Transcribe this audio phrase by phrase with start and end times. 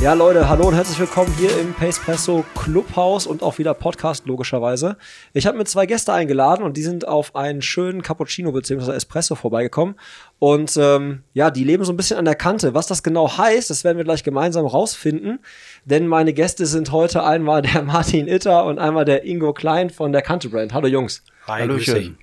[0.00, 4.96] Ja, Leute, hallo und herzlich willkommen hier im Pacepresso Clubhaus und auch wieder Podcast, logischerweise.
[5.32, 8.92] Ich habe mir zwei Gäste eingeladen und die sind auf einen schönen Cappuccino bzw.
[8.92, 9.96] Espresso vorbeigekommen.
[10.38, 12.74] Und ähm, ja, die leben so ein bisschen an der Kante.
[12.74, 15.40] Was das genau heißt, das werden wir gleich gemeinsam rausfinden.
[15.84, 20.12] Denn meine Gäste sind heute einmal der Martin Itter und einmal der Ingo Klein von
[20.12, 20.72] der Kante Brand.
[20.74, 21.24] Hallo Jungs.
[21.48, 22.18] Hi, Hallöchen.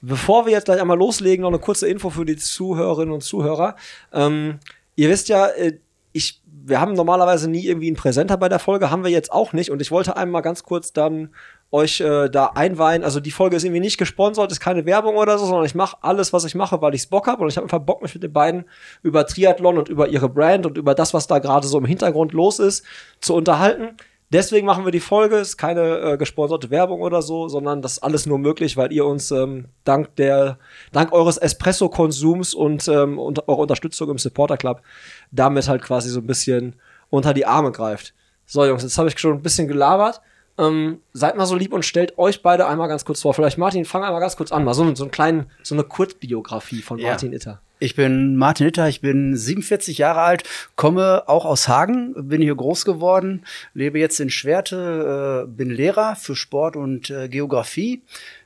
[0.00, 3.74] Bevor wir jetzt gleich einmal loslegen, noch eine kurze Info für die Zuhörerinnen und Zuhörer.
[4.12, 4.60] Ähm,
[4.94, 5.78] ihr wisst ja, äh,
[6.12, 9.52] ich wir haben normalerweise nie irgendwie einen Präsenter bei der Folge, haben wir jetzt auch
[9.52, 9.70] nicht.
[9.70, 11.30] Und ich wollte einmal ganz kurz dann
[11.70, 13.04] euch äh, da einweihen.
[13.04, 15.98] Also die Folge ist irgendwie nicht gesponsert, ist keine Werbung oder so, sondern ich mache
[16.00, 17.42] alles, was ich mache, weil ich's Bock habe.
[17.42, 18.64] Und ich habe einfach Bock, mich mit den beiden
[19.02, 22.32] über Triathlon und über ihre Brand und über das, was da gerade so im Hintergrund
[22.32, 22.84] los ist,
[23.20, 23.96] zu unterhalten.
[24.30, 25.36] Deswegen machen wir die Folge.
[25.36, 29.06] Ist keine äh, gesponserte Werbung oder so, sondern das ist alles nur möglich, weil ihr
[29.06, 30.58] uns ähm, dank der,
[30.92, 34.82] dank eures Espresso-Konsums und, ähm, und eurer Unterstützung im Supporter Club
[35.30, 36.74] damit halt quasi so ein bisschen
[37.10, 38.14] unter die Arme greift.
[38.46, 40.20] So, Jungs, jetzt habe ich schon ein bisschen gelabert.
[40.58, 43.32] Ähm, seid mal so lieb und stellt euch beide einmal ganz kurz vor.
[43.32, 46.82] Vielleicht Martin, fang einmal ganz kurz an, mal so, so einen kleinen, so eine Kurzbiografie
[46.82, 47.10] von Ja.
[47.10, 47.60] Martin Itter.
[47.80, 50.42] Ich bin Martin Hitter, ich bin 47 Jahre alt,
[50.74, 56.16] komme auch aus Hagen, bin hier groß geworden, lebe jetzt in Schwerte, äh, bin Lehrer
[56.16, 58.02] für Sport und äh, Geografie,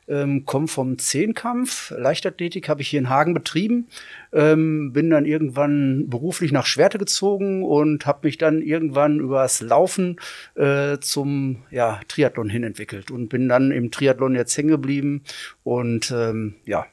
[0.09, 3.89] ähm, komme vom Zehnkampf, Leichtathletik habe ich hier in Hagen betrieben,
[4.33, 10.21] ähm, bin dann irgendwann beruflich nach Schwerte gezogen und habe mich dann irgendwann übers Laufen
[10.55, 15.23] äh, zum ja, Triathlon hin entwickelt und bin dann im Triathlon jetzt hängen geblieben
[15.63, 16.87] und ähm, ja,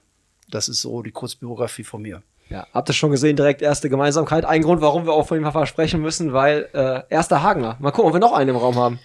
[0.49, 2.21] das ist so die Kurzbiografie von mir.
[2.49, 4.43] Ja, habt ihr schon gesehen, direkt erste Gemeinsamkeit.
[4.43, 7.77] Ein Grund, warum wir auch von ihm versprechen müssen, weil äh, erster Hagener.
[7.79, 8.99] Mal gucken, ob wir noch einen im Raum haben.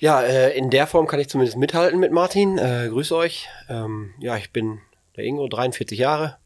[0.00, 2.56] Ja, äh, in der Form kann ich zumindest mithalten mit Martin.
[2.56, 3.50] Äh, grüß euch.
[3.68, 4.80] Ähm, ja, ich bin
[5.14, 6.38] der Ingo, 43 Jahre,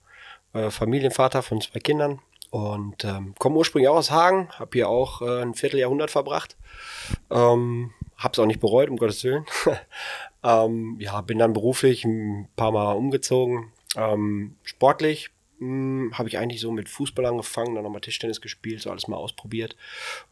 [0.54, 2.20] äh, Familienvater von zwei Kindern
[2.50, 6.56] und ähm, komme ursprünglich auch aus Hagen, habe hier auch äh, ein Vierteljahrhundert verbracht.
[7.30, 9.46] Ähm, hab's auch nicht bereut, um Gottes Willen.
[10.42, 13.70] ähm, ja, bin dann beruflich ein paar Mal umgezogen.
[13.96, 15.30] Ähm, sportlich
[16.14, 19.76] habe ich eigentlich so mit Fußball angefangen, dann nochmal Tischtennis gespielt, so alles mal ausprobiert.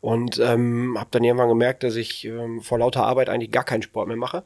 [0.00, 3.82] Und ähm, habe dann irgendwann gemerkt, dass ich ähm, vor lauter Arbeit eigentlich gar keinen
[3.82, 4.44] Sport mehr mache.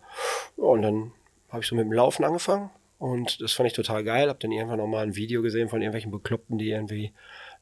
[0.56, 1.12] Und dann
[1.50, 2.70] habe ich so mit dem Laufen angefangen.
[2.98, 4.28] Und das fand ich total geil.
[4.28, 7.12] Habe dann irgendwann nochmal ein Video gesehen von irgendwelchen Bekloppten, die irgendwie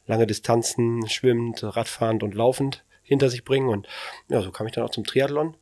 [0.06, 3.68] lange Distanzen schwimmend, radfahrend und laufend hinter sich bringen.
[3.68, 3.86] Und
[4.28, 5.56] ja, so kam ich dann auch zum Triathlon.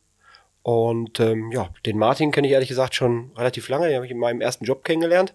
[0.63, 3.87] Und ähm, ja, den Martin kenne ich ehrlich gesagt schon relativ lange.
[3.87, 5.33] Den habe ich in meinem ersten Job kennengelernt.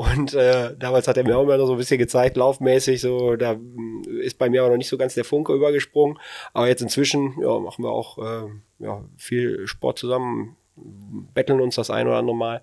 [0.00, 3.36] Und äh, damals hat er mir auch immer noch so ein bisschen gezeigt, laufmäßig, so,
[3.36, 6.18] da mm, ist bei mir aber noch nicht so ganz der Funke übergesprungen.
[6.54, 11.90] Aber jetzt inzwischen ja, machen wir auch äh, ja, viel Sport zusammen, betteln uns das
[11.90, 12.62] ein oder andere Mal.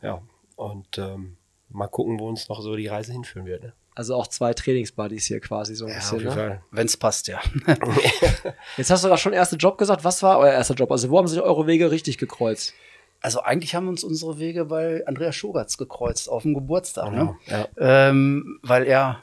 [0.00, 0.22] Ja,
[0.56, 1.36] und ähm,
[1.68, 3.62] mal gucken, wo uns noch so die Reise hinführen wird.
[3.62, 3.74] Ne?
[3.94, 6.24] Also auch zwei Trainingsbuddies hier quasi so ein bisschen.
[6.24, 6.32] Ne?
[6.32, 6.62] Fall.
[6.70, 7.42] Wenn's passt, ja.
[8.78, 10.02] Jetzt hast du da schon erster Job gesagt.
[10.02, 10.90] Was war euer erster Job?
[10.90, 12.72] Also wo haben sich eure Wege richtig gekreuzt?
[13.22, 17.36] Also eigentlich haben uns unsere Wege bei Andreas Schogatz gekreuzt auf dem Geburtstag, ne?
[17.46, 17.68] Ja.
[17.76, 19.20] Ähm, weil er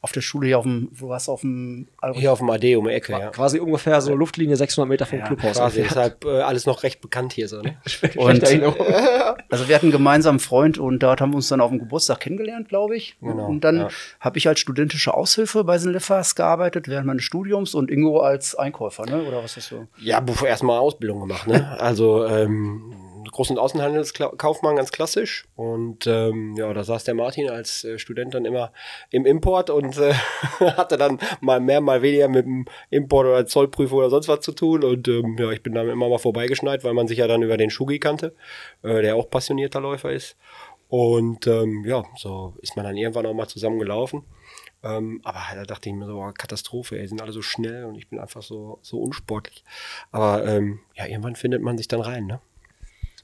[0.00, 2.20] auf der Schule hier auf dem, wo warst du auf dem Albert?
[2.20, 3.30] Hier auf dem AD um die Ecke, ja.
[3.30, 5.56] Quasi ungefähr so Luftlinie 600 Meter vom Ja, Clubhaus.
[5.56, 7.78] Quasi, deshalb äh, alles noch recht bekannt hier so, ne?
[8.16, 8.44] Und,
[9.50, 12.20] also wir hatten einen gemeinsamen Freund und dort haben wir uns dann auf dem Geburtstag
[12.20, 13.16] kennengelernt, glaube ich.
[13.20, 13.88] Genau, und dann ja.
[14.20, 19.04] habe ich als studentische Aushilfe bei Senleffers gearbeitet während meines Studiums und Ingo als Einkäufer,
[19.06, 19.22] ne?
[19.24, 19.86] Oder was ist so?
[19.98, 21.76] Ja, bevor erstmal Ausbildung gemacht, ne?
[21.78, 22.92] Also ähm,
[23.30, 25.46] Groß- und Außenhandelskaufmann ganz klassisch.
[25.56, 28.72] Und ähm, ja, da saß der Martin als äh, Student dann immer
[29.10, 30.14] im Import und äh,
[30.60, 34.52] hatte dann mal mehr, mal weniger mit dem Import oder Zollprüfung oder sonst was zu
[34.52, 34.84] tun.
[34.84, 37.56] Und ähm, ja, ich bin dann immer mal vorbeigeschneit, weil man sich ja dann über
[37.56, 38.34] den Schugi kannte,
[38.82, 40.36] äh, der auch passionierter Läufer ist.
[40.88, 44.24] Und ähm, ja, so ist man dann irgendwann auch mal zusammen gelaufen.
[44.82, 48.08] Ähm, aber da dachte ich mir so, Katastrophe, ey, sind alle so schnell und ich
[48.08, 49.64] bin einfach so, so unsportlich.
[50.12, 52.40] Aber ähm, ja, irgendwann findet man sich dann rein, ne?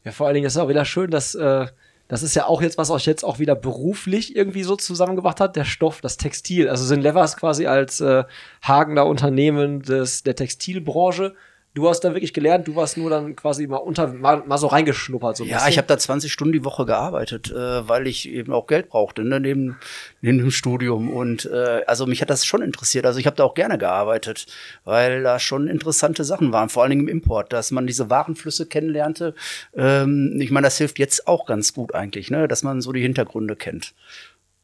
[0.05, 1.67] Ja, vor allen Dingen ist es auch wieder schön, dass äh,
[2.09, 5.57] das ist ja auch jetzt, was euch jetzt auch wieder beruflich irgendwie so zusammengebracht hat,
[5.57, 6.69] der Stoff, das Textil.
[6.69, 8.25] Also sind Levers quasi als äh,
[8.63, 11.35] Hagener Unternehmen des, der Textilbranche
[11.75, 14.69] du hast dann wirklich gelernt, du warst nur dann quasi mal unter, mal, mal so
[14.69, 15.37] reingeschnuppert.
[15.37, 15.71] So ein Ja, bisschen.
[15.71, 19.25] ich habe da 20 Stunden die Woche gearbeitet, äh, weil ich eben auch Geld brauchte
[19.25, 19.77] ne, neben,
[20.21, 21.11] neben dem Studium.
[21.11, 23.07] Und äh, also mich hat das schon interessiert.
[23.07, 24.47] Also ich habe da auch gerne gearbeitet,
[24.85, 28.67] weil da schon interessante Sachen waren, vor allen Dingen im Import, dass man diese Warenflüsse
[28.67, 29.35] kennenlernte.
[29.75, 33.03] Ähm, ich meine, das hilft jetzt auch ganz gut eigentlich, ne, dass man so die
[33.03, 33.95] Hintergründe kennt.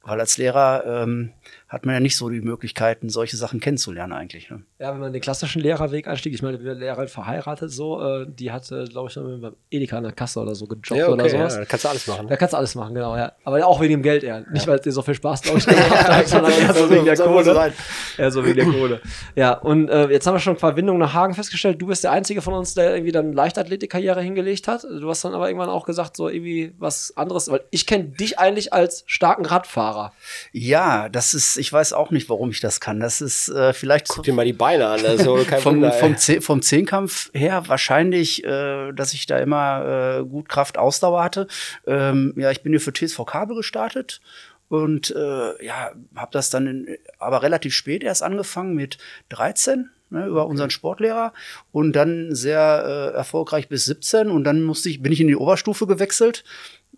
[0.03, 1.33] Weil als Lehrer ähm,
[1.71, 4.51] hat man ja nicht so die Möglichkeiten, solche Sachen kennenzulernen eigentlich.
[4.51, 4.65] Ne?
[4.81, 8.51] Ja, wenn man den klassischen Lehrerweg einstieg, ich meine, die Lehrerin verheiratet so, äh, die
[8.51, 11.55] hatte, glaube ich, beim Edeka an der Kasse oder so gejobbt Ja, oder okay, sowas.
[11.55, 12.27] ja, da kannst du alles machen.
[12.27, 13.33] Da kannst du alles machen, genau, ja.
[13.45, 14.45] Aber auch wegen dem Geld eher.
[14.51, 17.05] Nicht, weil es dir so viel Spaß, glaube ich, gemacht hat, sondern eher so wegen
[17.05, 17.73] der Kohle.
[18.19, 19.01] Ja, so wegen der Kohle.
[19.37, 21.81] Ja, und äh, jetzt haben wir schon Verbindung nach Hagen festgestellt.
[21.81, 24.83] Du bist der Einzige von uns, der irgendwie dann Leichtathletik-Karriere hingelegt hat.
[24.83, 27.49] Du hast dann aber irgendwann auch gesagt, so irgendwie was anderes.
[27.49, 30.13] Weil ich kenne dich eigentlich als starken Radfahrer.
[30.51, 32.99] Ja, das ist, ich weiß auch nicht, warum ich das kann.
[32.99, 36.15] Das ist äh, vielleicht Guck dir mal die Beine an, also kein vom, Wunder, vom,
[36.15, 41.47] Zeh- vom Zehnkampf her wahrscheinlich, äh, dass ich da immer äh, gut Kraft, Ausdauer hatte.
[41.87, 44.21] Ähm, ja, ich bin hier für TSV Kabel gestartet
[44.69, 48.99] und äh, ja, habe das dann in, aber relativ spät erst angefangen mit
[49.29, 51.33] 13 ne, über unseren Sportlehrer
[51.73, 55.37] und dann sehr äh, erfolgreich bis 17 und dann musste ich bin ich in die
[55.37, 56.45] Oberstufe gewechselt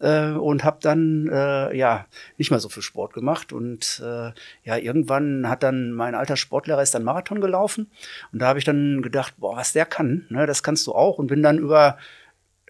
[0.00, 2.06] äh, und habe dann äh, ja
[2.39, 3.53] nicht mehr so viel Sport gemacht.
[3.53, 4.33] Und äh,
[4.65, 7.91] ja irgendwann hat dann mein alter Sportlehrer ist dann Marathon gelaufen.
[8.33, 11.19] Und da habe ich dann gedacht boah was der kann ne das kannst du auch.
[11.19, 11.99] Und bin dann über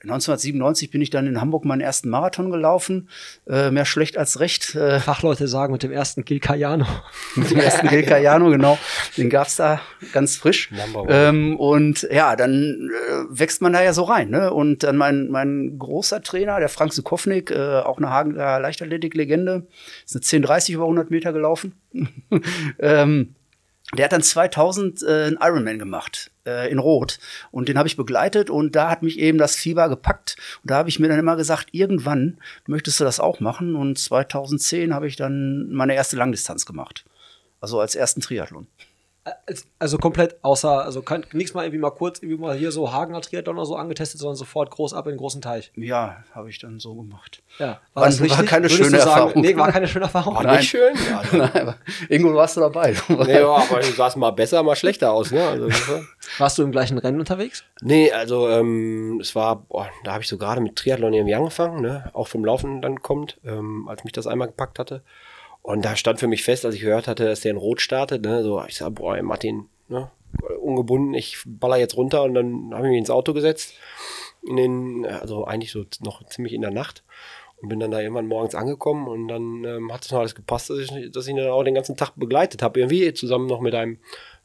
[0.03, 3.09] 1997 bin ich dann in Hamburg meinen ersten Marathon gelaufen
[3.49, 6.87] äh, mehr schlecht als recht äh, Fachleute sagen mit dem ersten Gil Cayano.
[7.37, 8.79] mit dem ersten Gil Cayano, genau.
[9.17, 9.81] Den gab's da
[10.13, 10.71] ganz frisch.
[11.09, 14.31] Ähm, und ja, dann äh, wächst man da ja so rein.
[14.31, 14.53] Ne?
[14.53, 19.67] Und dann mein, mein großer Trainer, der Frank Sukownik, äh, auch eine Hagener Leichtathletik-Legende,
[20.05, 21.75] ist eine 10,30 über 100 Meter gelaufen.
[22.79, 23.35] ähm,
[23.97, 27.19] der hat dann 2000 äh, einen Ironman gemacht äh, in Rot
[27.51, 30.77] und den habe ich begleitet und da hat mich eben das Fieber gepackt und da
[30.77, 35.07] habe ich mir dann immer gesagt, irgendwann möchtest du das auch machen und 2010 habe
[35.07, 37.05] ich dann meine erste Langdistanz gemacht.
[37.61, 38.67] Also als ersten Triathlon.
[39.79, 43.57] Also komplett außer, also nichts mal irgendwie mal kurz, irgendwie mal hier so Hagener Triathlon
[43.57, 45.71] oder so angetestet, sondern sofort groß ab in den großen Teich.
[45.77, 47.41] Ja, habe ich dann so gemacht.
[47.61, 47.81] Ja.
[47.95, 48.47] War- war richtig?
[48.47, 49.33] keine Würdest schöne sagen, Erfahrung.
[49.43, 50.35] Nee, war keine schöne Erfahrung.
[50.35, 50.57] War Nein.
[50.57, 50.95] nicht schön?
[51.09, 51.23] Ja,
[51.55, 51.75] Nein,
[52.09, 52.97] Ingo, warst du dabei?
[53.09, 55.47] nee, ja, aber du sahst mal besser, mal schlechter aus, ne?
[55.47, 55.69] Also,
[56.39, 57.63] Warst du im gleichen Rennen unterwegs?
[57.81, 61.81] nee, also ähm, es war, boah, da habe ich so gerade mit Triathlon irgendwie angefangen,
[61.81, 62.11] ne?
[62.13, 65.03] Auch vom Laufen dann kommt, ähm, als mich das einmal gepackt hatte.
[65.63, 68.23] Und da stand für mich fest, als ich gehört hatte, dass der in Rot startet,
[68.23, 68.43] ne?
[68.43, 70.11] So, ich sag, boah, ey, Martin, ne?
[70.61, 73.75] Ungebunden, ich baller jetzt runter und dann habe ich mich ins Auto gesetzt.
[74.43, 77.05] In den, also eigentlich so noch ziemlich in der Nacht.
[77.61, 80.69] Und bin dann da irgendwann morgens angekommen und dann ähm, hat es noch alles gepasst,
[80.69, 82.81] dass ich, dass ich ihn dann auch den ganzen Tag begleitet habe.
[82.81, 83.99] Irgendwie zusammen noch mit einem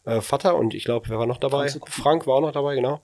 [0.06, 1.68] äh, Vater und ich glaube, wer war noch dabei?
[1.88, 3.02] Frank, war auch noch dabei, genau.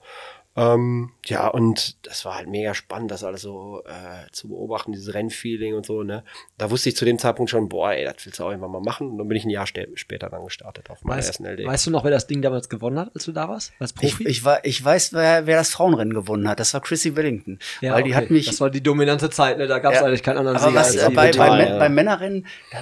[0.56, 5.12] Ähm, ja, und das war halt mega spannend, das alles so äh, zu beobachten, dieses
[5.12, 6.22] Rennfeeling und so, ne?
[6.58, 8.80] Da wusste ich zu dem Zeitpunkt schon, boah, ey, das willst du auch irgendwann mal
[8.80, 9.10] machen.
[9.10, 11.66] Und dann bin ich ein Jahr später dann gestartet auf meiner Weißt, ersten LD.
[11.66, 13.72] weißt du noch, wer das Ding damals gewonnen hat, als du da warst?
[13.80, 14.28] Als Ich, Profi?
[14.28, 16.60] ich, war, ich weiß, wer, wer das Frauenrennen gewonnen hat.
[16.60, 17.58] Das war Chrissy Wellington.
[17.80, 18.22] Ja, weil die okay.
[18.22, 18.46] hat mich.
[18.46, 19.66] Das war die dominante Zeit, ne?
[19.66, 20.06] Da gab es Ja.
[20.06, 21.78] eigentlich keinen anderen Aber Sieger was als äh, die bei, Total, bei, ja.
[21.78, 22.78] Beim Männerrennen, da,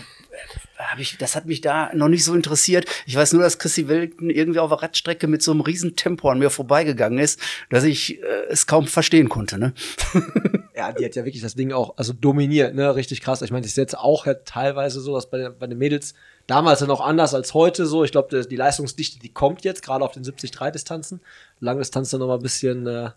[0.82, 2.86] äh, hab ich, das hat mich da noch nicht so interessiert.
[3.06, 6.28] Ich weiß nur, dass Chrissy Wellington irgendwie auf der Radstrecke mit so einem riesen Tempo
[6.30, 7.40] an mir vorbeigegangen ist,
[7.70, 9.58] dass ich äh, es kaum verstehen konnte.
[9.58, 9.72] Ne?
[10.74, 12.96] Ja, die hat ja wirklich das Ding auch also dominiert, ne?
[12.96, 13.42] Richtig krass.
[13.42, 16.14] Ich meine, ist jetzt auch ja teilweise so, dass bei, den- bei den Mädels
[16.46, 18.04] damals ja noch anders als heute so.
[18.04, 21.20] Ich glaube, die Leistungsdichte, die kommt jetzt, gerade auf den 70-3-Distanzen.
[21.60, 23.10] Langdistanz dann noch mal ein bisschen, äh,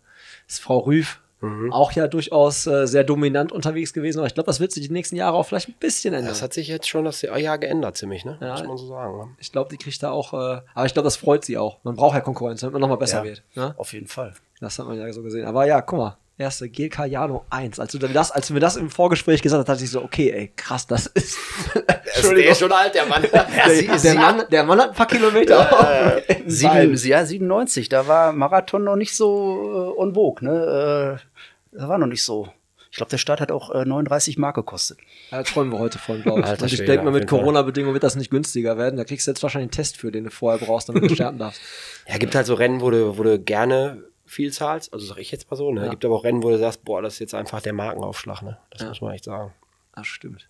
[0.48, 1.22] ist Frau Rüff
[1.72, 4.20] auch ja durchaus äh, sehr dominant unterwegs gewesen.
[4.20, 6.30] Aber ich glaube, das wird sich die nächsten Jahre auch vielleicht ein bisschen ändern.
[6.30, 8.38] das hat sich jetzt schon das Jahr geändert, ziemlich, ne?
[8.42, 8.52] Ja.
[8.54, 9.18] Muss man so sagen.
[9.18, 9.28] Ne?
[9.40, 11.78] ich glaube, die kriegt da auch, äh, aber ich glaube, das freut sie auch.
[11.84, 13.24] Man braucht ja Konkurrenz, damit man noch mal besser Ja.
[13.24, 13.44] wird.
[13.56, 13.74] Ne?
[13.78, 14.34] Auf jeden Fall.
[14.60, 15.46] Das hat man ja so gesehen.
[15.46, 16.18] Aber ja, guck mal.
[16.38, 17.80] Erste GLK Jano 1.
[17.80, 20.04] Als du dann das, als du mir das im Vorgespräch gesagt hast, dachte ich so,
[20.04, 21.38] okay, ey, krass, das ist.
[22.24, 23.22] Der ist schon alt, der Mann.
[23.32, 25.64] der, der, Mann, der Mann hat ein paar Kilometer.
[26.28, 26.44] Bein.
[26.46, 30.44] Sieben, ja, 97, da war Marathon noch nicht so äh, on vogue.
[30.46, 31.20] Ne?
[31.72, 32.50] Äh, das war noch nicht so.
[32.92, 34.98] Ich glaube, der Start hat auch äh, 39 Mark gekostet.
[35.32, 36.46] Ja, da träumen wir heute von, glaube ich.
[36.46, 37.28] Alter Und ich denke mal, mit.
[37.28, 38.98] Corona-Bedingungen wird das nicht günstiger werden.
[38.98, 41.38] Da kriegst du jetzt wahrscheinlich einen Test für, den du vorher brauchst, damit du starten
[41.38, 41.62] darfst.
[42.08, 45.32] Ja, gibt halt so Rennen, wo du, wo du gerne viel zahlst, also sag ich
[45.32, 45.86] jetzt mal so, ne?
[45.86, 45.90] Ja.
[45.92, 48.58] Gibt aber auch Rennen, wo du sagst, boah, das ist jetzt einfach der Markenaufschlag, ne?
[48.72, 48.90] Das Ja.
[48.90, 49.54] muss man echt sagen.
[49.96, 50.48] Das stimmt.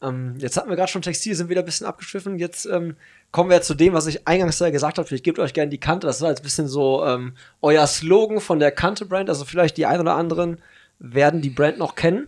[0.00, 2.38] Ähm, jetzt hatten wir gerade schon Textil, sind wieder ein bisschen abgeschwiffen.
[2.38, 2.96] Jetzt ähm,
[3.30, 5.14] kommen wir zu dem, was ich eingangs da gesagt habe.
[5.14, 6.06] Ich gebe euch gerne die Kante.
[6.08, 9.28] Das ist halt ein bisschen so ähm, euer Slogan von der Kante-Brand.
[9.28, 10.58] Also vielleicht die ein oder anderen
[10.98, 12.26] werden die Brand noch kennen.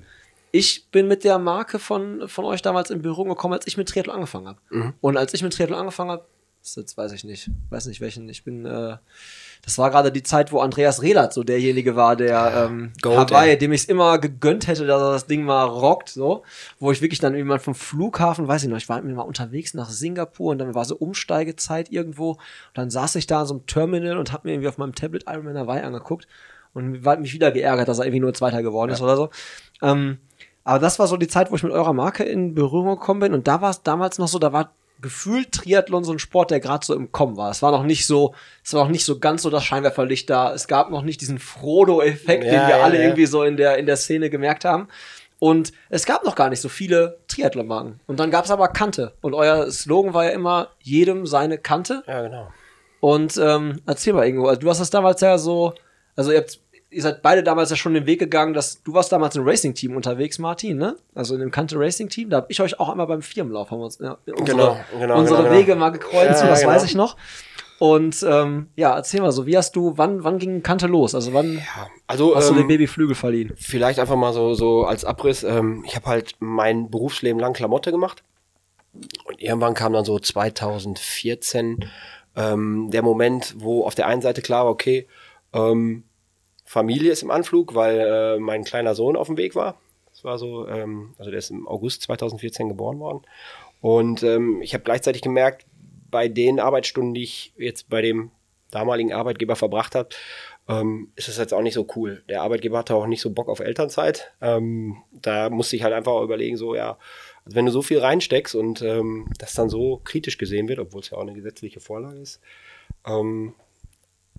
[0.52, 3.88] Ich bin mit der Marke von, von euch damals in Berührung gekommen, als ich mit
[3.88, 4.94] Triathlon angefangen habe.
[5.00, 6.24] Und als ich mit Triathlon angefangen habe,
[6.62, 7.50] jetzt weiß ich nicht.
[7.70, 8.28] Weiß nicht welchen.
[8.28, 8.96] Ich bin, äh,
[9.64, 13.50] das war gerade die Zeit, wo Andreas Rehlert so derjenige war, der ähm, Goat, Hawaii,
[13.50, 13.58] ey.
[13.58, 16.42] dem ich es immer gegönnt hätte, dass er das Ding mal rockt, so.
[16.78, 19.88] Wo ich wirklich dann irgendwann vom Flughafen, weiß ich noch, ich war mal unterwegs nach
[19.88, 22.32] Singapur und dann war so Umsteigezeit irgendwo.
[22.32, 22.38] Und
[22.74, 25.24] dann saß ich da in so einem Terminal und habe mir irgendwie auf meinem Tablet
[25.26, 26.26] Ironman Hawaii angeguckt
[26.74, 29.30] und war mich wieder geärgert, dass er irgendwie nur Zweiter geworden ist oder so.
[29.80, 30.18] Ähm,
[30.64, 33.34] aber das war so die Zeit, wo ich mit eurer Marke in Berührung gekommen bin.
[33.34, 36.60] Und da war es damals noch so, da war gefühlt Triathlon so ein Sport, der
[36.60, 37.50] gerade so im Kommen war.
[37.50, 38.34] Es war noch nicht so,
[38.64, 40.54] es war noch nicht so ganz so das Scheinwerferlicht da.
[40.54, 43.02] Es gab noch nicht diesen Frodo-Effekt, den Ja, wir ja, alle ja.
[43.02, 44.88] irgendwie so in der, in der Szene gemerkt haben.
[45.38, 48.00] Und es gab noch gar nicht so viele Triathlon-Marken.
[48.06, 49.12] Und dann gab es aber Kante.
[49.20, 52.02] Und euer Slogan war ja immer, jedem seine Kante.
[52.06, 52.48] Ja, genau.
[53.00, 55.74] Und ähm, erzähl mal irgendwo, also du hast das damals ja so,
[56.16, 56.60] also ihr, habt,
[56.94, 59.96] ihr seid beide damals ja schon den Weg gegangen, dass du warst damals im Racing-Team
[59.96, 60.96] unterwegs, Martin, ne?
[61.14, 63.84] Also in dem Kante Racing-Team, da habe ich euch auch einmal beim Firmenlauf haben wir
[63.86, 65.60] uns ja, unsere, Genau, genau, unsere genau, genau.
[65.60, 66.72] Wege mal gekreuzt, Ja, das genau.
[66.72, 67.16] weiß ich noch.
[67.80, 71.14] Und ähm, ja, erzähl mal so, wie hast du, wann, wann ging Kante los?
[71.14, 73.52] Also wann Ja, also hast du dem ähm, Baby Flügel verliehen?
[73.56, 75.42] vielleicht einfach mal so, so als Abriss.
[75.42, 78.22] Ähm, ich habe halt mein Berufsleben lang Klamotte gemacht.
[79.24, 81.84] Und irgendwann kam dann so 2014
[82.36, 85.06] ähm, der Moment, wo auf der einen Seite klar war, okay,
[85.52, 86.04] ähm,
[86.74, 89.80] Familie ist im Anflug, weil äh, mein kleiner Sohn auf dem Weg war.
[90.10, 93.22] Das war so, ähm, also der ist im August 2014 geboren worden.
[93.80, 95.66] Und ähm, ich habe gleichzeitig gemerkt,
[96.10, 98.32] bei den Arbeitsstunden, die ich jetzt bei dem
[98.72, 100.08] damaligen Arbeitgeber verbracht habe,
[100.68, 102.24] ähm, ist es jetzt auch nicht so cool.
[102.28, 104.32] Der Arbeitgeber hatte auch nicht so Bock auf Elternzeit.
[104.40, 106.98] Ähm, da musste ich halt einfach überlegen, so ja,
[107.44, 111.02] also wenn du so viel reinsteckst und ähm, das dann so kritisch gesehen wird, obwohl
[111.02, 112.40] es ja auch eine gesetzliche Vorlage ist,
[113.06, 113.54] ähm,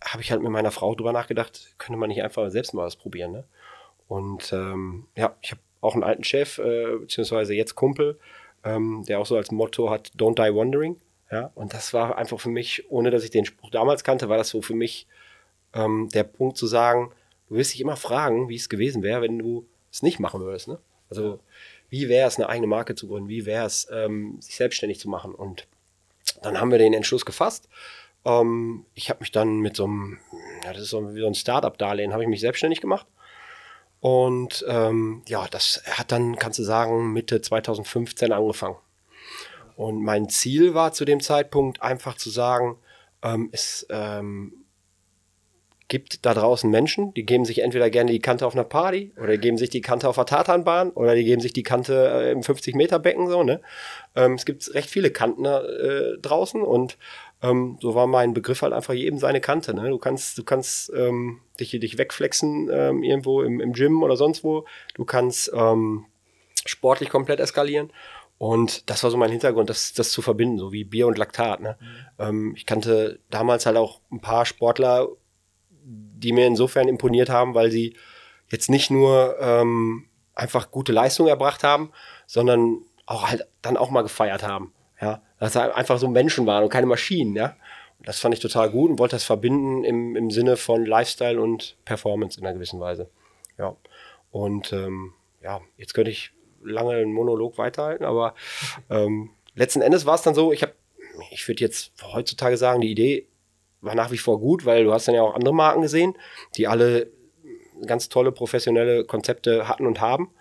[0.03, 2.95] habe ich halt mit meiner Frau drüber nachgedacht, könnte man nicht einfach selbst mal was
[2.95, 3.31] probieren.
[3.31, 3.43] Ne?
[4.07, 8.19] Und ähm, ja, ich habe auch einen alten Chef, äh, beziehungsweise jetzt Kumpel,
[8.63, 10.97] ähm, der auch so als Motto hat, Don't Die Wondering.
[11.31, 14.37] Ja, und das war einfach für mich, ohne dass ich den Spruch damals kannte, war
[14.37, 15.07] das so für mich
[15.73, 17.11] ähm, der Punkt zu sagen,
[17.49, 20.67] du wirst dich immer fragen, wie es gewesen wäre, wenn du es nicht machen würdest.
[20.67, 20.77] Ne?
[21.09, 21.39] Also
[21.89, 23.29] wie wäre es, eine eigene Marke zu gründen?
[23.29, 25.33] Wie wäre es, ähm, sich selbstständig zu machen?
[25.33, 25.67] Und
[26.41, 27.69] dann haben wir den Entschluss gefasst.
[28.25, 30.19] Ähm, ich habe mich dann mit so einem,
[30.63, 33.07] ja, das ist so wie so ein Startup-Darlehen, habe ich mich selbstständig gemacht.
[33.99, 38.77] Und ähm, ja, das hat dann, kannst du sagen, Mitte 2015 angefangen.
[39.75, 42.77] Und mein Ziel war zu dem Zeitpunkt einfach zu sagen,
[43.23, 44.65] ähm, es ähm,
[45.87, 49.33] gibt da draußen Menschen, die geben sich entweder gerne die Kante auf einer Party oder
[49.33, 52.31] die geben sich die Kante auf der Tatanbahn oder die geben sich die Kante äh,
[52.31, 53.61] im 50-Meter-Becken so, ne?
[54.15, 56.97] Ähm, es gibt recht viele Kanten äh, draußen und
[57.45, 59.89] ähm, so war mein Begriff halt einfach jedem seine Kante, ne?
[59.89, 64.43] Du kannst, du kannst ähm, dich, dich wegflexen ähm, irgendwo im, im Gym oder sonst
[64.43, 64.65] wo.
[64.95, 66.05] Du kannst ähm,
[66.65, 67.91] sportlich komplett eskalieren.
[68.37, 71.61] Und das war so mein Hintergrund, das, das zu verbinden, so wie Bier und Laktat.
[71.61, 71.77] Ne?
[72.19, 75.07] Ähm, ich kannte damals halt auch ein paar Sportler,
[75.83, 77.95] die mir insofern imponiert haben, weil sie
[78.49, 81.91] jetzt nicht nur ähm, einfach gute Leistung erbracht haben,
[82.27, 84.73] sondern auch halt dann auch mal gefeiert haben.
[84.99, 87.35] Ja, dass sie einfach so Menschen waren und keine Maschinen.
[87.35, 87.55] Ja,
[87.99, 91.39] und das fand ich total gut und wollte das verbinden im, im Sinne von Lifestyle
[91.39, 93.09] und Performance in einer gewissen Weise.
[93.57, 93.75] Ja,
[94.31, 96.31] und ähm, ja, jetzt könnte ich
[96.63, 98.33] lange einen Monolog weiterhalten, aber
[98.89, 100.73] ähm, letzten Endes war es dann so, ich habe,
[101.29, 103.27] ich würde jetzt heutzutage sagen, die Idee
[103.81, 106.17] war nach wie vor gut, weil du hast dann ja auch andere Marken gesehen,
[106.57, 107.11] die alle
[107.85, 110.31] ganz tolle professionelle Konzepte hatten und haben.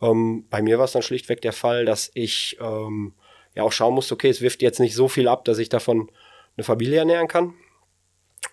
[0.00, 3.14] Ähm, bei mir war es dann schlichtweg der Fall, dass ich ähm,
[3.54, 6.10] ja auch schauen musste, okay, es wirft jetzt nicht so viel ab, dass ich davon
[6.56, 7.54] eine Familie ernähren kann.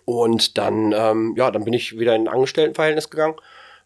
[0.06, 3.36] Und dann, ähm, ja, dann bin ich wieder in ein Angestelltenverhältnis gegangen.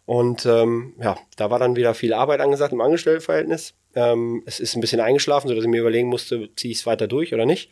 [0.05, 3.73] Und ähm, ja, da war dann wieder viel Arbeit angesagt im Angestelltenverhältnis.
[3.95, 7.07] Ähm, es ist ein bisschen eingeschlafen, sodass ich mir überlegen musste, ziehe ich es weiter
[7.07, 7.71] durch oder nicht.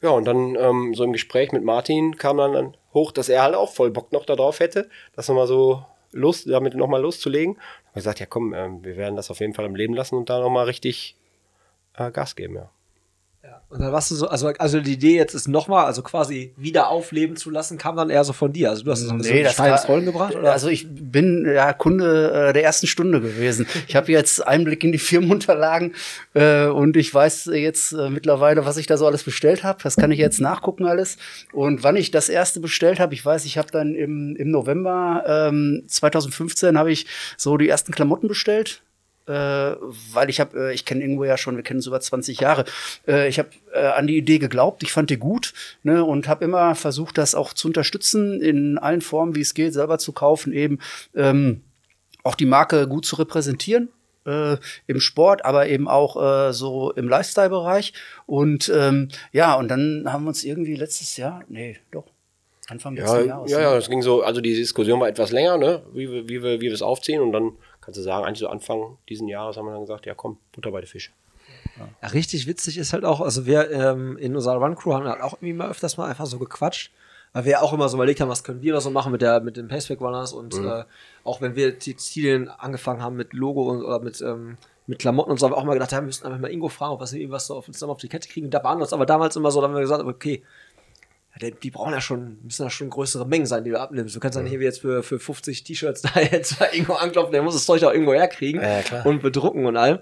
[0.00, 3.54] Ja, und dann ähm, so im Gespräch mit Martin kam dann, hoch, dass er halt
[3.54, 7.54] auch voll Bock noch darauf hätte, das nochmal so Lust, damit nochmal loszulegen.
[7.54, 9.94] Da habe ich gesagt, ja komm, ähm, wir werden das auf jeden Fall am Leben
[9.94, 11.16] lassen und da nochmal richtig
[11.96, 12.70] äh, Gas geben, ja.
[13.70, 16.88] Und dann warst du so, also, also die Idee jetzt ist nochmal, also quasi wieder
[16.88, 18.70] aufleben zu lassen, kam dann eher so von dir.
[18.70, 20.52] Also du hast es Nee, so das Stein ins Rollen gebracht, oder?
[20.52, 23.66] Also ich bin ja Kunde äh, der ersten Stunde gewesen.
[23.86, 25.94] Ich habe jetzt Einblick in die Firmenunterlagen
[26.32, 29.82] äh, und ich weiß jetzt äh, mittlerweile, was ich da so alles bestellt habe.
[29.82, 31.18] Das kann ich jetzt nachgucken alles.
[31.52, 35.24] Und wann ich das erste bestellt habe, ich weiß, ich habe dann im, im November
[35.26, 38.82] ähm, 2015 habe ich so die ersten Klamotten bestellt
[39.28, 39.76] äh,
[40.12, 42.64] weil ich habe, äh, ich kenne Ingo ja schon, wir kennen uns über 20 Jahre.
[43.06, 46.44] Äh, ich habe äh, an die Idee geglaubt, ich fand die gut ne, und habe
[46.44, 50.52] immer versucht, das auch zu unterstützen in allen Formen, wie es geht, selber zu kaufen,
[50.52, 50.78] eben
[51.14, 51.62] ähm,
[52.24, 53.90] auch die Marke gut zu repräsentieren.
[54.26, 54.56] äh,
[54.86, 56.16] im Sport, aber eben auch
[56.48, 57.94] äh, so im Lifestyle-Bereich.
[58.26, 62.04] Und ähm, ja, und dann haben wir uns irgendwie letztes Jahr, nee, doch,
[62.68, 63.50] Anfang Ja, letzten Jahres.
[63.50, 63.62] ja, ne?
[63.64, 66.60] ja, das ging so, also die Diskussion war etwas länger, ne, wie wir, wie wir,
[66.60, 67.52] wie wir es aufziehen und dann
[67.88, 70.70] kannst du sagen, eigentlich so Anfang diesen Jahres haben wir dann gesagt, ja komm, Butter
[70.70, 71.10] bei den Fische.
[71.78, 75.32] Ja, richtig witzig ist halt auch, also wir ähm, in unserer Run-Crew haben halt auch
[75.34, 76.92] irgendwie mal öfters mal einfach so gequatscht,
[77.32, 79.22] weil wir ja auch immer so überlegt haben, was können wir da so machen mit,
[79.22, 80.84] der, mit den Paceback-Runners und äh,
[81.24, 85.40] auch wenn wir Textilien angefangen haben mit Logo und, oder mit, ähm, mit Klamotten und
[85.40, 87.18] so, haben wir auch mal gedacht, ja, wir müssen einfach mal Ingo fragen, ob wir
[87.18, 88.50] irgendwas so auf, zusammen auf die Kette kriegen.
[88.50, 90.67] Da waren wir uns aber damals immer so, da haben wir gesagt, okay, ja,
[91.38, 94.14] die, brauchen ja schon, müssen ja schon größere Mengen sein, die du abnimmst.
[94.14, 97.54] Du kannst ja nicht jetzt für, für 50 T-Shirts da jetzt irgendwo anklopfen, der muss
[97.54, 99.98] das Zeug auch irgendwo herkriegen Ja, und bedrucken und allem.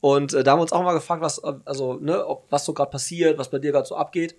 [0.00, 2.72] Und äh, da haben wir uns auch mal gefragt, was, also, ne, ob, was so
[2.72, 4.34] gerade passiert, was bei dir gerade so abgeht.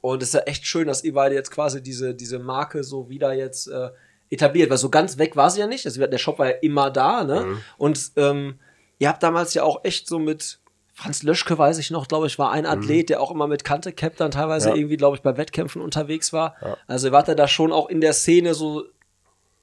[0.00, 3.08] Und es ist ja echt schön, dass ihr beide jetzt quasi diese, diese Marke so
[3.08, 3.90] wieder jetzt äh,
[4.30, 5.84] etabliert, weil so ganz weg war sie ja nicht.
[5.86, 7.40] Also, der Shop war ja immer da, ne?
[7.40, 7.60] Mhm.
[7.78, 8.60] Und ähm,
[8.98, 10.59] ihr habt damals ja auch echt so mit
[11.00, 13.92] Franz Löschke, weiß ich noch, glaube ich, war ein Athlet, der auch immer mit Kante
[13.92, 14.74] Cap dann teilweise Mhm.
[14.74, 14.80] Ja.
[14.80, 16.54] irgendwie, glaube ich, bei Wettkämpfen unterwegs war.
[16.86, 18.84] Also ihr wart ja da schon auch in der Szene so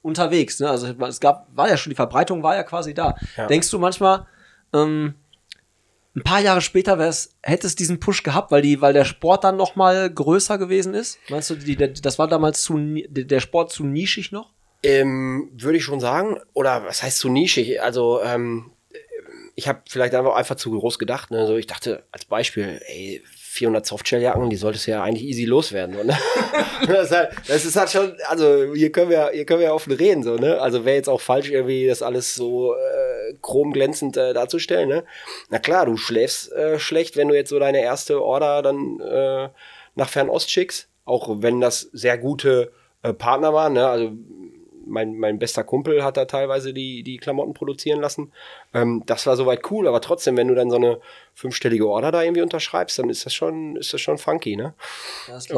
[0.01, 0.69] unterwegs, ne?
[0.69, 3.15] Also es gab, war ja schon, die Verbreitung war ja quasi da.
[3.35, 3.45] Ja.
[3.47, 4.25] Denkst du manchmal,
[4.73, 5.13] ähm,
[6.15, 9.43] ein paar Jahre später wär's, hätte es diesen Push gehabt, weil die, weil der Sport
[9.43, 11.19] dann noch mal größer gewesen ist?
[11.29, 12.75] Meinst du, die, der, das war damals zu,
[13.07, 14.49] der Sport zu nischig noch?
[14.81, 17.81] Ähm, Würde ich schon sagen, oder was heißt zu nischig?
[17.81, 18.71] Also, ähm,
[19.57, 21.31] ich habe vielleicht einfach, einfach zu groß gedacht.
[21.31, 21.47] Ne?
[21.47, 25.95] So, ich dachte als Beispiel, ey, 400 Softshelljacken, die solltest du ja eigentlich easy loswerden.
[25.95, 26.15] So, ne?
[26.87, 29.93] das, ist halt, das ist halt schon, also hier können wir, hier können wir offen
[29.93, 30.21] reden.
[30.21, 30.61] So, ne?
[30.61, 34.89] Also wäre jetzt auch falsch, irgendwie das alles so äh, chromglänzend äh, darzustellen.
[34.89, 35.03] Ne?
[35.49, 39.49] Na klar, du schläfst äh, schlecht, wenn du jetzt so deine erste Order dann äh,
[39.95, 40.87] nach Fernost schickst.
[41.03, 42.71] Auch wenn das sehr gute
[43.01, 43.73] äh, Partner waren.
[43.73, 43.87] Ne?
[43.87, 44.11] Also
[44.87, 48.31] mein, mein bester Kumpel hat da teilweise die, die Klamotten produzieren lassen.
[48.73, 50.99] Ähm, das war soweit cool, aber trotzdem, wenn du dann so eine
[51.33, 54.73] fünfstellige Order da irgendwie unterschreibst, dann ist das schon, ist das schon funky, ne?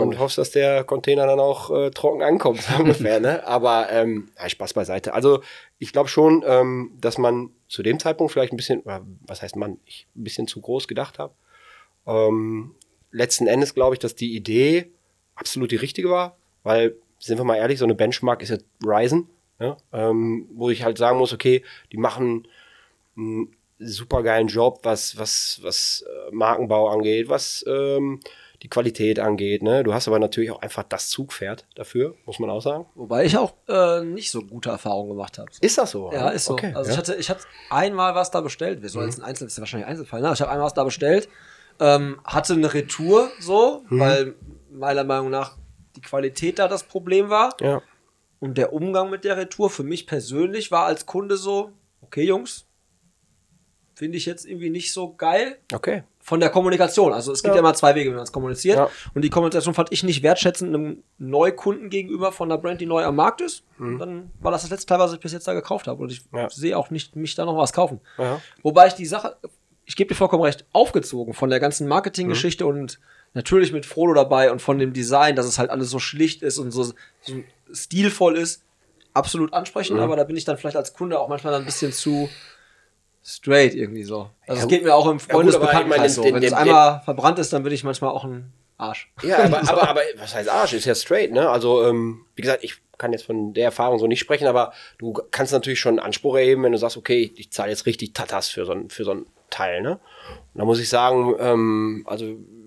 [0.01, 3.45] Und hoffst, dass der Container dann auch äh, trocken ankommt, so ungefähr, ne?
[3.47, 5.13] Aber ähm, ja, Spaß beiseite.
[5.13, 5.41] Also
[5.77, 9.55] ich glaube schon, ähm, dass man zu dem Zeitpunkt vielleicht ein bisschen, oder was heißt
[9.55, 11.33] man, ich ein bisschen zu groß gedacht habe.
[12.05, 12.75] Ähm,
[13.11, 14.91] letzten Endes glaube ich, dass die Idee
[15.35, 19.29] absolut die richtige war, weil, sind wir mal ehrlich, so eine Benchmark ist ja Ryzen,
[19.59, 19.77] ja?
[19.93, 22.47] Ähm, wo ich halt sagen muss, okay, die machen
[23.17, 28.19] einen super geilen Job, was, was, was äh, Markenbau angeht, was ähm,
[28.61, 29.63] die Qualität angeht.
[29.63, 29.83] Ne?
[29.83, 32.85] Du hast aber natürlich auch einfach das Zugpferd dafür, muss man auch sagen.
[32.95, 35.49] Wobei ich auch äh, nicht so gute Erfahrungen gemacht habe.
[35.61, 36.11] Ist das so?
[36.11, 36.53] Ja, ist so.
[36.53, 36.93] Okay, also ja.
[36.93, 38.81] ich hatte, ich hatte einmal was da bestellt.
[38.81, 40.31] Wir sollen jetzt ein Einzel, ist ja wahrscheinlich Einzelfall, ne?
[40.33, 41.29] Ich habe einmal was da bestellt,
[41.79, 43.99] ähm, hatte eine Retour so, Mhm.
[43.99, 44.35] weil
[44.71, 45.57] meiner Meinung nach
[45.99, 47.55] die Qualität da das Problem war.
[47.61, 47.81] ja.
[48.41, 52.65] Und der Umgang mit der Retour für mich persönlich war als Kunde so, okay, Jungs,
[53.95, 56.03] finde ich jetzt irgendwie nicht so geil Okay.
[56.21, 57.11] von der Kommunikation.
[57.11, 57.59] Also es gibt ja, Ja.
[57.59, 58.77] immer zwei Wege, wie man es kommuniziert.
[58.77, 58.89] Ja.
[59.13, 63.03] Und die Kommunikation fand ich nicht wertschätzend einem Neukunden gegenüber von einer Brand, die neu
[63.03, 63.63] am Markt ist.
[63.77, 66.01] Dann war das das letzte Teil, was ich bis jetzt da gekauft habe.
[66.01, 66.37] Und ich Mhm.
[66.37, 66.49] Ja.
[66.49, 67.99] sehe auch nicht, mich da noch was kaufen.
[68.63, 69.35] Wobei ich die Sache,
[69.85, 72.69] ich gebe dir vollkommen recht, aufgezogen von der ganzen Marketinggeschichte Mhm.
[72.69, 72.99] und
[73.33, 76.57] natürlich mit Frodo dabei und von dem Design, dass es halt alles so schlicht ist
[76.57, 76.93] und so, so
[77.71, 78.63] stilvoll ist,
[79.13, 80.03] absolut ansprechend, Mhm.
[80.03, 82.29] aber da bin ich dann vielleicht als Kunde auch manchmal dann ein bisschen zu
[83.23, 84.29] straight irgendwie so.
[84.47, 86.35] Also Ja, es geht mir auch im ja, ich Freundesbekanntenkreis meine, so.
[86.35, 89.11] Wenn es einmal verbrannt ist, dann bin ich manchmal auch ein Arsch.
[89.23, 90.73] Ja, aber, aber, aber was heißt Arsch?
[90.73, 91.49] Ist ja straight, ne?
[91.49, 95.13] Also, ähm, wie gesagt, ich kann jetzt von der Erfahrung so nicht sprechen, aber du
[95.31, 98.47] kannst natürlich schon einen Anspruch erheben, wenn du sagst, okay, ich zahle jetzt richtig Tatas
[98.49, 99.99] für so ein, für so ein Teil, ne?
[100.53, 102.25] Und da muss ich sagen, ähm, also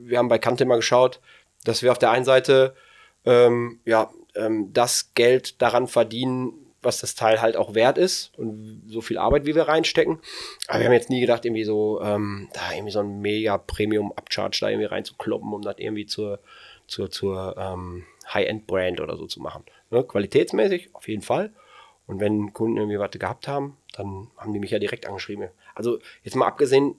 [0.08, 1.20] wir haben bei Kante mal geschaut,
[1.64, 2.74] dass wir auf der einen Seite
[3.24, 8.82] ähm, ja, ähm, das Geld daran verdienen, was das Teil halt auch wert ist und
[8.88, 10.18] so viel Arbeit, wie wir reinstecken.
[10.66, 14.58] Aber wir haben jetzt nie gedacht, irgendwie so, ähm, da irgendwie so ein mega Premium-Upcharge
[14.60, 16.40] da irgendwie reinzukloppen, um das irgendwie zur,
[16.88, 19.64] zur, zur ähm, High-End-Brand oder so zu machen.
[19.90, 20.02] Ne?
[20.02, 21.52] Qualitätsmäßig auf jeden Fall.
[22.08, 25.48] Und wenn Kunden irgendwie was gehabt haben, dann haben die mich ja direkt angeschrieben.
[25.76, 26.96] Also jetzt mal abgesehen,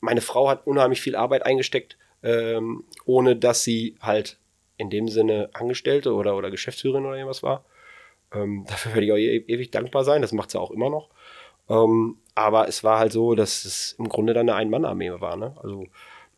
[0.00, 4.38] meine Frau hat unheimlich viel Arbeit eingesteckt, ähm, ohne dass sie halt
[4.76, 7.64] in dem Sinne Angestellte oder, oder Geschäftsführerin oder irgendwas war.
[8.32, 10.22] Ähm, dafür werde ich auch e ewig dankbar sein.
[10.22, 11.08] Das macht sie auch immer noch.
[11.68, 15.36] Ähm, aber es war halt so, dass es im Grunde dann eine Ein-Mann-Armee war.
[15.36, 15.56] Ne?
[15.62, 15.86] Also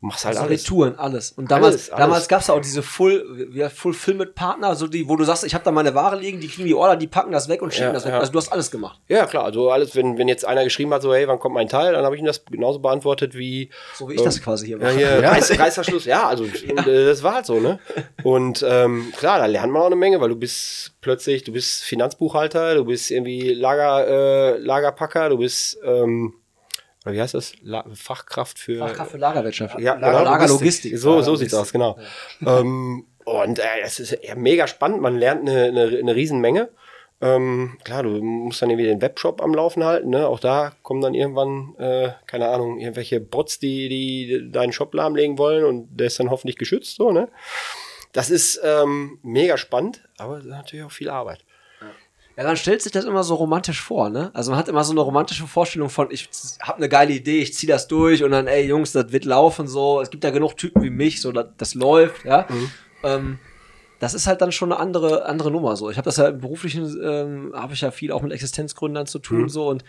[0.02, 0.62] machst halt Also alles.
[0.64, 1.32] Retouren, alles.
[1.32, 1.98] Und damals, Alles, alles.
[2.00, 5.64] damals gab es auch diese Full, wie, Fulfillment-Partner, so die, wo du sagst, ich habe
[5.64, 7.92] da meine Ware liegen, die kriegen die Order, die packen das weg und schicken Ja,
[7.92, 8.12] das weg.
[8.12, 8.18] ja.
[8.18, 9.00] Also du hast alles gemacht.
[9.08, 9.44] Ja, klar.
[9.44, 12.04] Also alles, wenn, wenn jetzt einer geschrieben hat, so, hey, wann kommt mein Teil, dann
[12.04, 13.70] habe ich ihm das genauso beantwortet wie.
[13.94, 14.96] So wie ich das quasi hier Ja, mache.
[14.96, 17.78] hier, Reiß, Reißverschluss, ja, also und, äh, das war halt so, ne?
[18.24, 21.84] Und ähm, klar, da lernt man auch eine Menge, weil du bist plötzlich, du bist
[21.84, 26.34] Finanzbuchhalter, du bist irgendwie Lager, äh, Lagerpacker, du bist ähm,
[27.04, 27.52] oder wie heißt das?
[27.62, 28.78] La Fachkraft für.
[28.78, 29.78] Fachkraft für Lagerwirtschaft.
[29.78, 30.24] Ja, Lager.
[30.24, 30.96] Lagerlogistik.
[30.98, 31.98] So, so sieht's aus, genau.
[32.46, 35.00] Ähm, und äh, es ist ja mega spannend.
[35.00, 36.70] Man lernt eine, eine, eine Riesenmenge.
[37.20, 40.10] Ähm, klar, du musst dann irgendwie den Webshop am Laufen halten.
[40.10, 40.26] Ne?
[40.26, 45.38] Auch da kommen dann irgendwann, äh, keine Ahnung, irgendwelche Bots, die, die deinen Shop lahmlegen
[45.38, 46.96] wollen und der ist dann hoffentlich geschützt.
[46.96, 47.28] So, ne?
[48.12, 51.44] Das ist ähm, mega spannend, aber natürlich auch viel Arbeit.
[52.36, 54.30] Ja, man stellt sich das immer so romantisch vor, ne?
[54.32, 56.28] Also man hat immer so eine romantische Vorstellung von, ich
[56.62, 59.68] habe eine geile Idee, ich zieh das durch und dann, ey Jungs, das wird laufen
[59.68, 60.00] so.
[60.00, 62.46] Es gibt ja genug Typen wie mich, so das, das läuft, ja.
[63.02, 63.38] Ähm,
[63.98, 65.90] das ist halt dann schon eine andere andere Nummer so.
[65.90, 69.18] Ich habe das ja im beruflichen, ähm, habe ich ja viel auch mit Existenzgründern zu
[69.18, 69.84] tun so und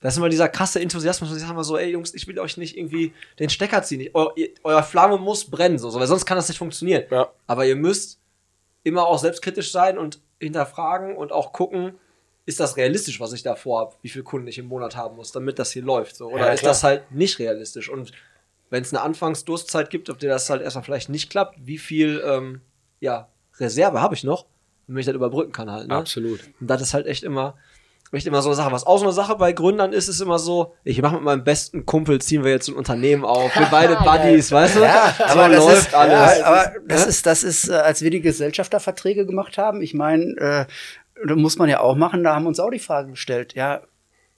[0.00, 2.38] das ist immer dieser krasse Enthusiasmus, und ich sag mal so, ey Jungs, ich will
[2.38, 4.00] euch nicht irgendwie den Stecker ziehen.
[4.02, 7.04] Ich, eu, ihr, euer Flamme muss brennen, so, so, weil sonst kann das nicht funktionieren.
[7.10, 7.30] Ja.
[7.46, 8.20] Aber ihr müsst
[8.82, 11.98] immer auch selbstkritisch sein und hinterfragen und auch gucken,
[12.44, 15.32] ist das realistisch, was ich da vorhabe, wie viele Kunden ich im Monat haben muss,
[15.32, 16.16] damit das hier läuft.
[16.16, 16.28] So.
[16.30, 17.88] Oder Ja, ist das halt nicht realistisch?
[17.88, 18.12] Und
[18.70, 22.22] wenn es eine Anfangsdurszeit gibt, ob dir das halt erstmal vielleicht nicht klappt, wie viel
[22.24, 22.60] ähm,
[23.00, 24.46] ja, Reserve habe ich noch,
[24.86, 25.88] damit ich das überbrücken kann halt.
[25.88, 25.96] Ne?
[25.96, 26.40] Absolut.
[26.60, 27.56] Und das ist halt echt immer,
[28.12, 28.72] echt immer so eine Sache.
[28.72, 31.44] Was auch so eine Sache bei Gründern ist, ist immer so, ich mache mit meinem
[31.44, 34.80] besten Kumpel, ziehen wir jetzt ein Unternehmen auf, wir beide Buddies, weißt du?
[34.80, 36.38] Ja, so aber das läuft ist, alles.
[36.38, 40.24] Ja, aber das ist, das ist, äh, als wir die Gesellschafterverträge gemacht haben, ich meine,
[40.36, 40.66] äh,
[41.26, 43.82] da muss man ja auch machen, da haben wir uns auch die Frage gestellt, ja,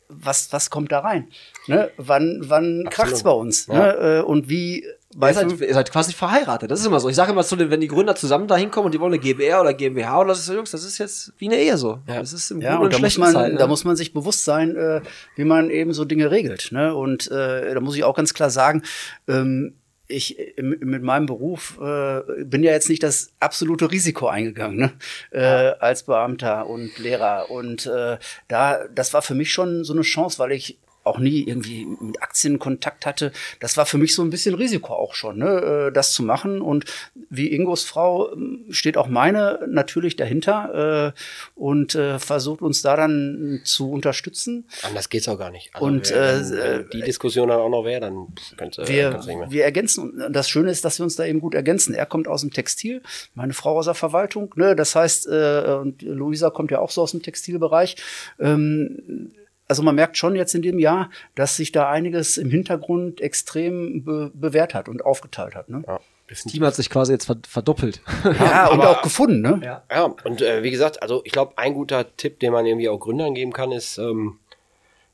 [0.08, 1.28] was, was kommt da rein?
[1.66, 1.90] Ne?
[1.98, 3.68] Wann, wann kracht's bei uns?
[3.68, 4.20] Ne?
[4.20, 6.70] Äh, Und wie, Ihr weißt seid, du, ihr seid quasi verheiratet.
[6.70, 7.08] Das ist immer so.
[7.08, 9.22] Ich sage immer zu den, wenn die Gründer zusammen da hinkommen und die wollen eine
[9.22, 12.00] GbR oder GmbH oder so, Jungs, das ist jetzt wie eine Ehe so.
[12.06, 13.58] Das ist im Ja, Guten und da muss, schlechten man, Zeiten, ne?
[13.58, 15.00] da muss man sich bewusst sein, äh,
[15.36, 16.72] wie man eben so Dinge regelt.
[16.72, 16.94] Ne?
[16.94, 18.82] Und äh, da muss ich auch ganz klar sagen,
[19.28, 19.74] ähm,
[20.08, 24.92] ich mit meinem Beruf äh, bin ja jetzt nicht das absolute Risiko eingegangen, ne?
[25.30, 27.50] äh, als Beamter und Lehrer.
[27.50, 28.18] Und äh,
[28.48, 32.22] da, das war für mich schon so eine Chance, weil ich auch nie irgendwie mit
[32.22, 33.32] Aktien Kontakt hatte.
[33.60, 36.60] Das war für mich so ein bisschen Risiko auch schon, ne, äh, das zu machen.
[36.60, 36.84] Und
[37.30, 41.20] wie Ingos Frau ähm, steht auch meine natürlich dahinter äh,
[41.54, 44.66] und äh, versucht uns da dann zu unterstützen.
[44.82, 45.70] Anders geht's auch gar nicht.
[45.74, 49.50] Also Und, äh, äh, die Diskussion dann auch noch wäre, dann könnte Wir, nicht mehr.
[49.50, 51.94] wir ergänzen, und das Schöne ist, dass wir uns da eben gut ergänzen.
[51.94, 53.02] Er kommt aus dem Textil,
[53.34, 54.52] meine Frau aus der Verwaltung.
[54.56, 54.76] Ne?
[54.76, 57.96] Das heißt, äh, und Luisa kommt ja auch so aus dem Textilbereich.
[58.38, 59.32] Ähm,
[59.68, 64.02] also man merkt schon jetzt in dem Jahr, dass sich da einiges im Hintergrund extrem
[64.04, 65.68] be bewährt hat und aufgeteilt hat.
[65.68, 65.84] Ne?
[65.86, 68.00] Ja, das Team hat sich quasi jetzt ver- verdoppelt.
[68.24, 69.40] Ja, und aber- auch gefunden.
[69.42, 69.60] Ne?
[69.64, 69.82] Ja.
[69.90, 72.98] Ja, und äh, wie gesagt, also ich glaube, ein guter Tipp, den man irgendwie auch
[72.98, 74.38] Gründern geben kann, ist, ähm,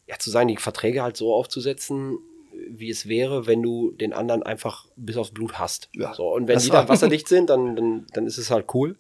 [0.07, 2.19] ja, zu sagen, die Verträge halt so aufzusetzen,
[2.69, 5.89] wie es wäre, wenn du den anderen einfach bis aufs Blut hast.
[5.95, 8.67] Ja, so, und wenn das die dann wasserdicht sind, dann, dann, dann ist es halt
[8.75, 8.97] cool.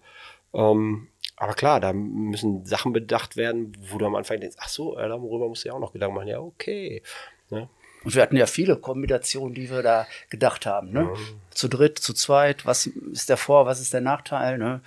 [0.52, 4.96] Ähm, aber klar, da müssen Sachen bedacht werden, wo du am Anfang denkst, ach so,
[4.98, 6.28] äh, darüber musst du ja auch noch Gedanken machen.
[6.28, 7.02] Ja, okay.
[7.50, 7.68] Ne?
[8.04, 10.92] Und wir hatten ja viele Kombinationen, die wir da gedacht haben.
[10.92, 11.08] Ne?
[11.50, 14.58] Zu dritt, zu zweit, was ist der Vor-, was ist der Nachteil?
[14.58, 14.82] Ne?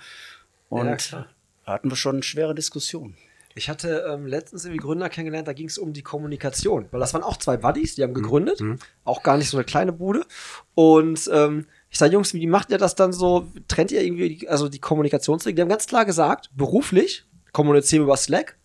[0.70, 3.16] Ja, Und da hatten wir schon schwere Diskussionen.
[3.54, 6.86] Ich hatte ähm, letztens irgendwie Gründer kennengelernt, da ging es um die Kommunikation.
[6.92, 8.60] Weil das waren auch zwei Buddies, die haben gegründet.
[9.04, 10.24] Auch gar nicht so eine kleine Bude.
[10.76, 13.46] Und ähm, ich sage, Jungs, wie macht ihr das dann so?
[13.66, 15.56] Trennt ihr irgendwie, die, also die Kommunikationsregeln?
[15.56, 18.58] Die haben ganz klar gesagt, beruflich kommunizieren wir über Slack.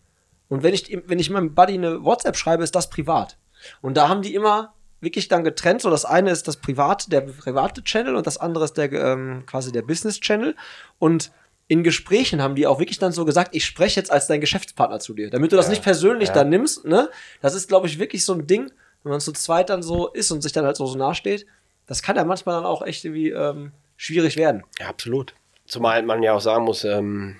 [0.49, 3.37] Und wenn ich, wenn ich meinem Buddy eine WhatsApp schreibe, ist das privat.
[3.81, 5.81] Und da haben die immer wirklich dann getrennt.
[5.81, 9.45] So, das eine ist das private, der private Channel und das andere ist der ähm,
[9.45, 10.55] quasi der Business Channel.
[10.99, 11.31] Und
[11.67, 14.99] in Gesprächen haben die auch wirklich dann so gesagt, ich spreche jetzt als dein Geschäftspartner
[14.99, 16.85] zu dir, damit du das nicht persönlich dann nimmst.
[16.85, 17.09] Ne?
[17.41, 18.71] Das ist, glaube ich, wirklich so ein Ding,
[19.03, 21.45] wenn man zu zweit dann so ist und sich dann halt so, so nahe steht.
[21.93, 24.63] Das kann ja manchmal dann auch echt irgendwie ähm, schwierig werden.
[24.79, 25.35] Ja, absolut.
[25.67, 27.35] Zumal man ja auch sagen muss, ähm,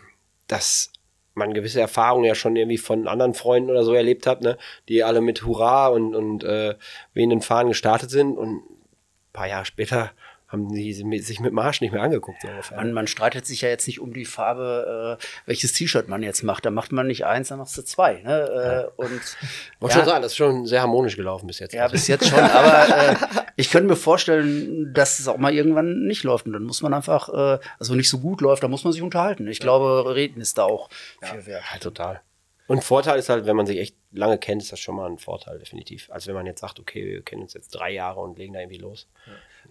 [0.46, 0.92] dass
[1.34, 4.60] man gewisse Erfahrungen ja schon irgendwie von anderen Freunden oder so erlebt hat, ne?
[4.90, 6.76] die alle mit Hurra und, und äh,
[7.16, 10.12] wehenden Fahnen gestartet sind und ein paar Jahre später
[10.54, 12.44] haben die sich mit Marsch nicht mehr angeguckt.
[12.44, 12.76] So.
[12.76, 16.44] Man, man streitet sich ja jetzt nicht um die Farbe, äh, welches T-Shirt man jetzt
[16.44, 16.64] macht.
[16.66, 18.22] Da macht man nicht eins, dann machst du zwei.
[18.22, 18.92] Ne?
[18.96, 19.10] Äh, und
[19.80, 21.74] Wollte ja, schon sagen, das ist schon sehr harmonisch gelaufen bis jetzt.
[21.74, 22.40] ja, bis jetzt schon.
[22.40, 23.16] Aber äh,
[23.56, 26.46] ich könnte mir vorstellen, dass es auch mal irgendwann nicht läuft.
[26.46, 29.02] Und dann muss man einfach, äh, also nicht so gut läuft, da muss man sich
[29.02, 29.48] unterhalten.
[29.48, 30.90] Ich glaube, reden ist da auch
[31.22, 31.72] viel wert.
[31.72, 32.22] Halt total.
[32.68, 35.18] Und Vorteil ist halt, wenn man sich echt lange kennt, ist das schon mal ein
[35.18, 36.10] Vorteil, definitiv.
[36.12, 38.62] Als wenn man jetzt sagt, okay, wir kennen uns jetzt drei Jahre und legen da
[38.62, 39.08] irgendwie los.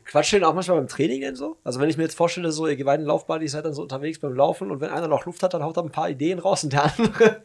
[0.04, 1.56] Quatsch den auch manchmal beim Training denn so?
[1.64, 4.34] Also wenn ich mir jetzt vorstelle, so ihr beiden Laufbuddies seid dann so unterwegs beim
[4.34, 6.72] Laufen und wenn einer noch Luft hat, dann haut er ein paar Ideen raus und
[6.72, 7.42] der andere,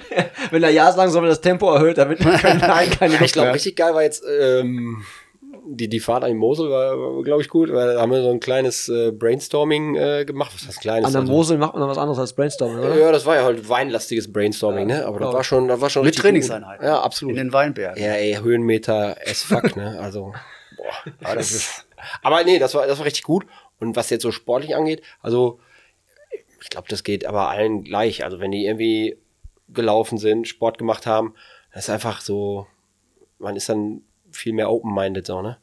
[0.50, 3.24] wenn er Ja sagen soll, wenn das Tempo erhöht, damit wir können nein, keine Luft
[3.24, 5.04] Ich glaube, richtig geil war jetzt ähm,
[5.72, 8.30] die, die Fahrt an die Mosel war, glaube ich, gut, weil da haben wir so
[8.30, 10.52] ein kleines äh, Brainstorming äh, gemacht.
[10.54, 11.06] Was heißt kleines?
[11.06, 12.98] An der Also- Mosel macht man noch was anderes als Brainstorming, oder?
[12.98, 15.06] Ja, das war ja halt weinlastiges Brainstorming, ne?
[15.06, 16.80] Aber das war schon, das war schon Mit Trainingseinheiten.
[16.80, 16.86] Gut.
[16.86, 17.36] Ja, In absolut.
[17.36, 18.02] den Weinbergen.
[18.02, 19.98] Ja, ey, Höhenmeter as fuck, ne?
[20.00, 20.32] Also,
[20.76, 21.86] boah, ja, das ist.
[22.22, 23.46] Aber nee, das war, das war richtig gut.
[23.78, 25.60] Und was jetzt so sportlich angeht, also,
[26.62, 28.24] ich glaube, das geht aber allen gleich.
[28.24, 29.16] Also, wenn die irgendwie
[29.68, 31.34] gelaufen sind, Sport gemacht haben,
[31.72, 32.66] das ist einfach so,
[33.38, 34.02] man ist dann
[34.32, 35.58] viel mehr open-minded, so, ne?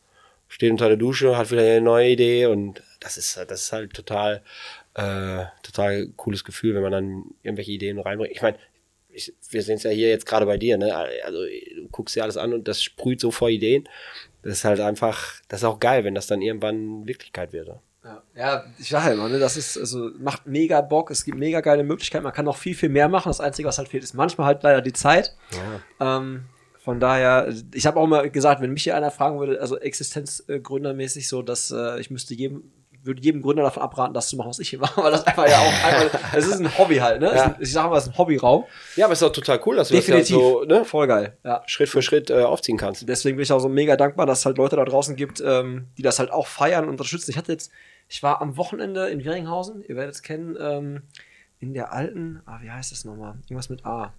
[0.48, 3.94] Steht unter der Dusche, hat wieder eine neue Idee und das ist, das ist halt
[3.94, 4.42] total,
[4.94, 8.34] äh, total cooles Gefühl, wenn man dann irgendwelche Ideen reinbringt.
[8.34, 8.58] Ich meine,
[9.10, 10.96] ich, wir sehen es ja hier jetzt gerade bei dir, ne?
[10.96, 13.90] Also du guckst dir alles an und das sprüht so vor Ideen.
[14.44, 17.68] Das ist halt einfach, das ist auch geil, wenn das dann irgendwann Wirklichkeit wird.
[17.68, 17.80] ne?
[18.04, 21.38] Ja, ja ich sage ja immer, ne, das ist, also, macht mega Bock, es gibt
[21.38, 23.30] mega geile Möglichkeiten, man kann noch viel, viel mehr machen.
[23.30, 25.36] Das Einzige, was halt fehlt, ist manchmal halt leider die Zeit.
[26.00, 26.46] Ähm,
[26.88, 31.28] von daher, ich habe auch mal gesagt, wenn mich hier einer fragen würde, also existenzgründermäßig
[31.28, 32.72] so, dass äh, ich müsste jedem,
[33.04, 35.50] würde jedem Gründer davon abraten, das zu machen, was ich hier mache, weil das einfach
[35.50, 37.28] ja auch einfach, es ist ein Hobby halt, ne?
[37.30, 38.64] Ist ein- Ich sage mal, es ist ein Hobbyraum.
[38.96, 40.36] Ja, aber es ist auch total cool, dass du Definitiv.
[40.38, 41.38] das ja so ne, Voll geil.
[41.44, 41.62] Ja.
[41.66, 43.08] Schritt für Schritt äh, aufziehen kannst.
[43.10, 45.88] Deswegen bin ich auch so mega dankbar, dass es halt Leute da draußen gibt, ähm,
[45.98, 47.32] die das halt auch feiern und unterstützen.
[47.32, 47.70] Ich hatte jetzt,
[48.08, 51.02] ich war am Wochenende in Wieringhausen, ihr werdet es kennen, ähm,
[51.60, 53.34] in der alten, ah, wie heißt das nochmal?
[53.50, 54.14] Irgendwas mit A.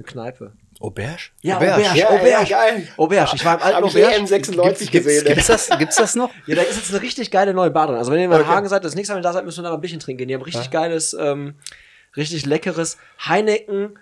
[0.00, 0.52] Eine Kneipe.
[0.80, 1.18] Auberge?
[1.42, 1.74] Ja, Auberge.
[1.74, 2.30] Auberge, Ja, Auberge.
[2.30, 2.88] ja, geil.
[2.96, 3.30] Auberge.
[3.34, 4.16] Ich war im alten Hab ich Auberge.
[4.24, 5.24] EM96 gesehen.
[5.26, 6.30] Gibt's das, gibt's das noch?
[6.46, 7.96] Ja, da ist jetzt eine richtig geile neue Bar drin.
[7.96, 8.50] Also wenn ihr mal in Okay.
[8.50, 10.18] Hagen seid, das nächste Mal, wenn ihr da seid, müssen wir da ein bisschen trinken
[10.18, 10.28] gehen.
[10.28, 11.54] Die haben richtig geiles, ähm,
[12.16, 13.98] richtig leckeres Heineken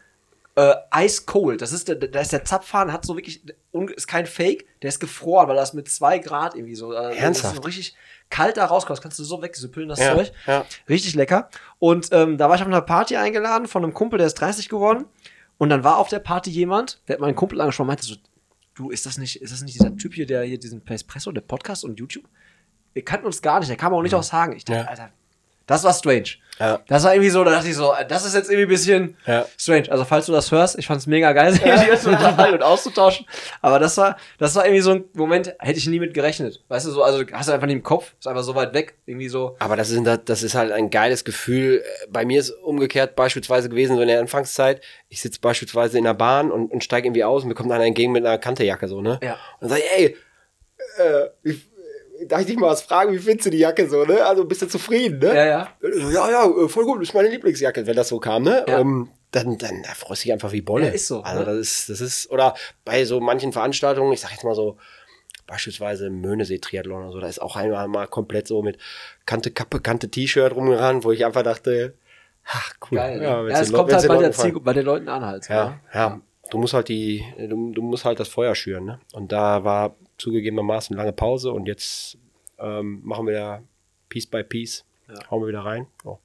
[0.54, 1.62] äh, Ice Cold.
[1.62, 3.42] Das ist der, da ist der Zapfhahn, hat so wirklich,
[3.96, 6.92] ist kein Fake, der ist gefroren, weil das mit zwei Grad irgendwie so.
[6.92, 7.56] Äh, Ernsthaft?
[7.56, 7.96] So richtig
[8.30, 8.98] kalt da rauskommt.
[8.98, 10.30] Das kannst du so wegsüppeln, das Ja, Zeug.
[10.46, 10.64] ja.
[10.88, 11.48] Richtig lecker.
[11.80, 14.68] Und ähm, da war ich auf einer Party eingeladen von einem Kumpel, der ist 30
[14.68, 15.06] geworden.
[15.58, 18.14] Und dann war auf der Party jemand, der hat meinen Kumpel angesprochen und meinte so,
[18.74, 21.40] du, ist das nicht, ist das nicht dieser Typ hier, der hier diesen Espresso, der
[21.40, 22.24] Podcast und YouTube?
[22.94, 24.54] Wir kannten uns gar nicht, der kam auch nicht aus Hagen.
[24.56, 24.86] Ich dachte, Ja.
[24.86, 25.10] Alter,
[25.68, 26.31] das war strange.
[26.59, 26.81] Ja.
[26.88, 29.46] Das war irgendwie so, da dachte ich so, das ist jetzt irgendwie ein bisschen Ja.
[29.57, 29.92] strange.
[29.92, 32.62] Also falls du das hörst, ich fand es mega geil, sich hier zu unterhalten und
[32.64, 33.26] auszutauschen.
[33.62, 36.64] Aber das war, das war irgendwie so ein Moment, hätte ich nie mit gerechnet.
[36.66, 38.94] Weißt du, so, also hast du einfach nicht im Kopf, ist einfach so weit weg,
[39.07, 39.54] irgendwie so.
[39.61, 41.85] Aber das ist, das ist halt ein geiles Gefühl.
[42.11, 46.14] Bei mir ist umgekehrt beispielsweise gewesen, so in der Anfangszeit, ich sitze beispielsweise in der
[46.14, 49.00] Bahn und, und steige irgendwie aus und mir kommt einer entgegen mit einer Kantejacke so,
[49.00, 49.20] ne?
[49.22, 49.35] Ja.
[49.61, 50.16] Und dann sag ich, ey,
[50.98, 51.61] äh, wie,
[52.26, 54.24] darf ich dich mal was fragen, wie findest du die Jacke so, ne?
[54.24, 55.35] Also bist du zufrieden, ne?
[55.35, 55.68] Ja, ja.
[55.81, 58.64] So, Ja, ja, äh, voll gut, ist meine Lieblingsjacke, wenn das so kam, ne?
[58.68, 58.81] Ja.
[58.81, 60.87] Ähm, dann, dann da freust du dich einfach wie Bolle.
[60.87, 61.46] Ja, ist so, Also ne?
[61.46, 62.54] das ist, das ist, oder
[62.85, 64.76] bei so manchen Veranstaltungen, ich sag jetzt mal so,
[65.46, 68.78] beispielsweise Möhnesee-Triathlon oder so, da ist auch einmal mal komplett so mit
[69.26, 71.94] Kante Kappe, Kante T-Shirt rumgerannt, wo ich einfach dachte,
[72.44, 72.98] ach cool.
[72.98, 73.18] Geil.
[73.18, 73.24] ne?
[73.24, 74.33] Ja, Ja, es kommt halt bei, der.
[74.33, 75.48] Zielgruppe, bei den Leuten an halt.
[75.48, 75.81] Ja, ne?
[75.94, 76.20] ja.
[76.50, 79.00] Du musst halt die, du, du musst halt das Feuer schüren, ne?
[79.12, 82.18] Und da war zugegebenermaßen lange Pause und jetzt
[82.58, 83.62] ähm, machen wir da
[84.08, 84.84] Piece by Piece,
[85.30, 85.87] hauen wir wieder rein.
[86.04, 86.18] Oh.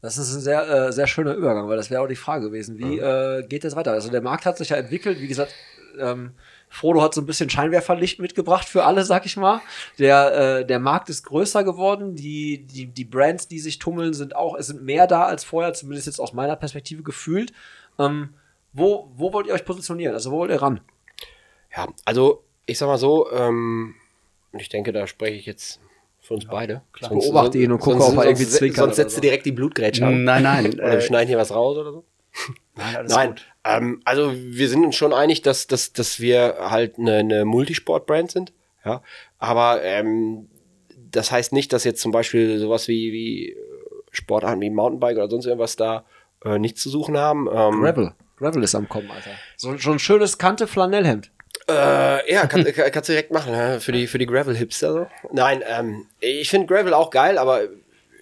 [0.00, 2.78] Das ist ein sehr, äh, sehr schöner Übergang, weil das wäre auch die Frage gewesen.
[2.78, 3.92] Wie äh, geht das weiter?
[3.92, 5.54] Also der Markt hat sich ja entwickelt, wie gesagt,
[5.98, 6.32] ähm,
[6.68, 9.60] Frodo hat so ein bisschen Scheinwerferlicht mitgebracht für alle, sag ich mal.
[9.98, 14.36] Der, äh, der Markt ist größer geworden, die, die, die Brands, die sich tummeln, sind
[14.36, 17.52] auch, es sind mehr da als vorher, zumindest jetzt aus meiner Perspektive gefühlt.
[17.98, 18.34] Ähm,
[18.78, 20.14] wo, wo wollt ihr euch positionieren?
[20.14, 20.80] Also wo wollt ihr ran?
[21.76, 23.94] Ja, also ich sag mal so, ähm,
[24.52, 25.80] und ich denke, da spreche ich jetzt
[26.20, 26.82] für uns beide.
[26.92, 27.10] klar.
[27.10, 29.20] Beobachte ihn und gucke, ob er irgendwie zwinkert Sonst setzt so.
[29.20, 30.24] du direkt die Blutgrätsche an.
[30.24, 30.66] Nein, nein.
[30.74, 32.04] Oder wir äh, schneiden hier was raus oder so.
[32.76, 33.46] nein, Nein, gut.
[33.64, 38.30] ähm, also wir sind uns schon einig, dass, dass, dass wir halt eine, eine Multisport-Brand
[38.30, 38.52] sind.
[38.84, 39.02] Ja,
[39.38, 40.48] aber ähm,
[41.10, 43.56] das heißt nicht, dass jetzt zum Beispiel sowas wie, wie äh,
[44.12, 46.04] Sportarten wie Mountainbike oder sonst irgendwas da
[46.44, 47.48] äh, nichts zu suchen haben.
[47.52, 48.12] Ähm, Gravel.
[48.38, 49.30] Gravel ist am Kommen, Alter.
[49.56, 51.30] So, so ein schönes Kante-Flanellhemd.
[51.68, 55.06] Äh, ja, kann, kann, kannst du direkt machen, ja, für die, für die Gravel-Hipster so.
[55.32, 57.60] Nein, ähm, ich finde Gravel auch geil, aber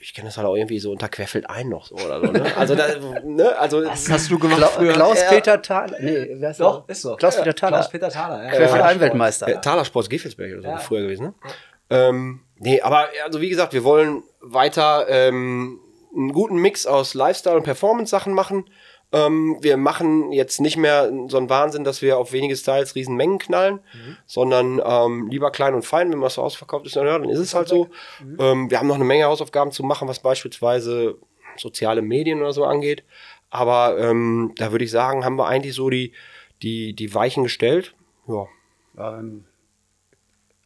[0.00, 2.44] ich kenne das halt auch irgendwie so unter Querfeld ein noch so oder so, ne?
[2.56, 2.86] Also, da,
[3.24, 3.56] ne?
[3.58, 4.92] Also, Was hast du gemacht Kla früher?
[4.92, 5.98] Klaus-Peter Thaler.
[6.00, 7.16] Nee, wer ist Doch, ist so.
[7.16, 7.78] Klaus-Peter Thaler.
[7.78, 8.50] Klaus-Peter Thaler, ja.
[8.50, 8.84] Querfeld Ja.
[8.86, 9.48] Ein-Weltmeister.
[9.48, 10.78] äh, Talersports Gefelsberg oder so Ja.
[10.78, 11.34] früher gewesen, ne?
[11.88, 15.78] Ähm, nee, aber also wie gesagt, wir wollen weiter ähm,
[16.14, 18.64] einen guten Mix aus Lifestyle und Performance-Sachen machen.
[19.12, 23.16] Ähm, wir machen jetzt nicht mehr so einen Wahnsinn, dass wir auf wenige Styles riesen
[23.16, 23.80] Mengen knallen,
[24.26, 27.38] sondern ähm, lieber klein und fein, wenn was so ausverkauft ist, dann, ja, dann ist
[27.38, 27.88] es halt so.
[28.38, 31.16] Ähm, wir haben noch eine Menge Hausaufgaben zu machen, was beispielsweise
[31.56, 33.04] soziale Medien oder so angeht.
[33.50, 36.12] Aber ähm, da würde ich sagen, haben wir eigentlich so die,
[36.62, 37.94] die, die Weichen gestellt.
[38.26, 38.46] Ja.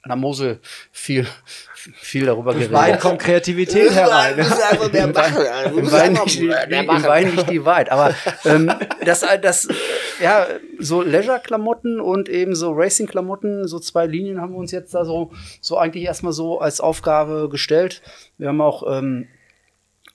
[0.03, 0.61] An der Mosel
[0.93, 1.27] viel,
[1.75, 2.73] viel darüber geredet.
[2.73, 4.35] Wein kommt Kreativität herein.
[4.39, 5.47] Das ist einfach der Bachel.
[5.77, 7.91] Im Wein, nicht, die- im Wein nicht die Wahrheit.
[7.93, 8.15] Aber
[8.47, 8.73] ähm,
[9.05, 9.69] das, das,
[10.23, 10.47] ja,
[10.79, 15.33] so Leisure-Klamotten und eben so Racing-Klamotten, so zwei Linien haben wir uns jetzt da so,
[15.61, 18.01] so eigentlich erstmal so als Aufgabe gestellt.
[18.39, 19.29] Wir haben auch ähm,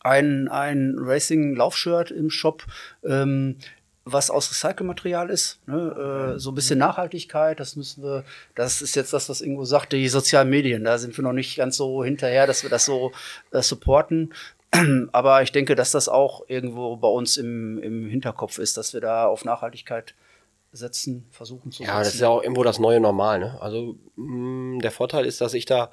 [0.01, 2.63] ein, ein Racing-Laufshirt im Shop,
[3.03, 3.57] ähm,
[4.05, 5.59] was aus Recycelmaterial ist.
[5.67, 6.33] Ne?
[6.35, 9.97] Äh, so ein bisschen Nachhaltigkeit, das müssen wir, das ist jetzt das, was Ingo sagte,
[9.97, 13.11] die sozialen Medien, da sind wir noch nicht ganz so hinterher, dass wir das so
[13.51, 14.33] äh, supporten.
[15.11, 19.01] Aber ich denke, dass das auch irgendwo bei uns im, im Hinterkopf ist, dass wir
[19.01, 20.13] da auf Nachhaltigkeit
[20.71, 22.23] setzen, versuchen zu Ja, das ist setzen.
[22.23, 23.39] ja auch irgendwo das neue Normal.
[23.39, 23.57] Ne?
[23.59, 25.89] Also mh, der Vorteil ist, dass ich da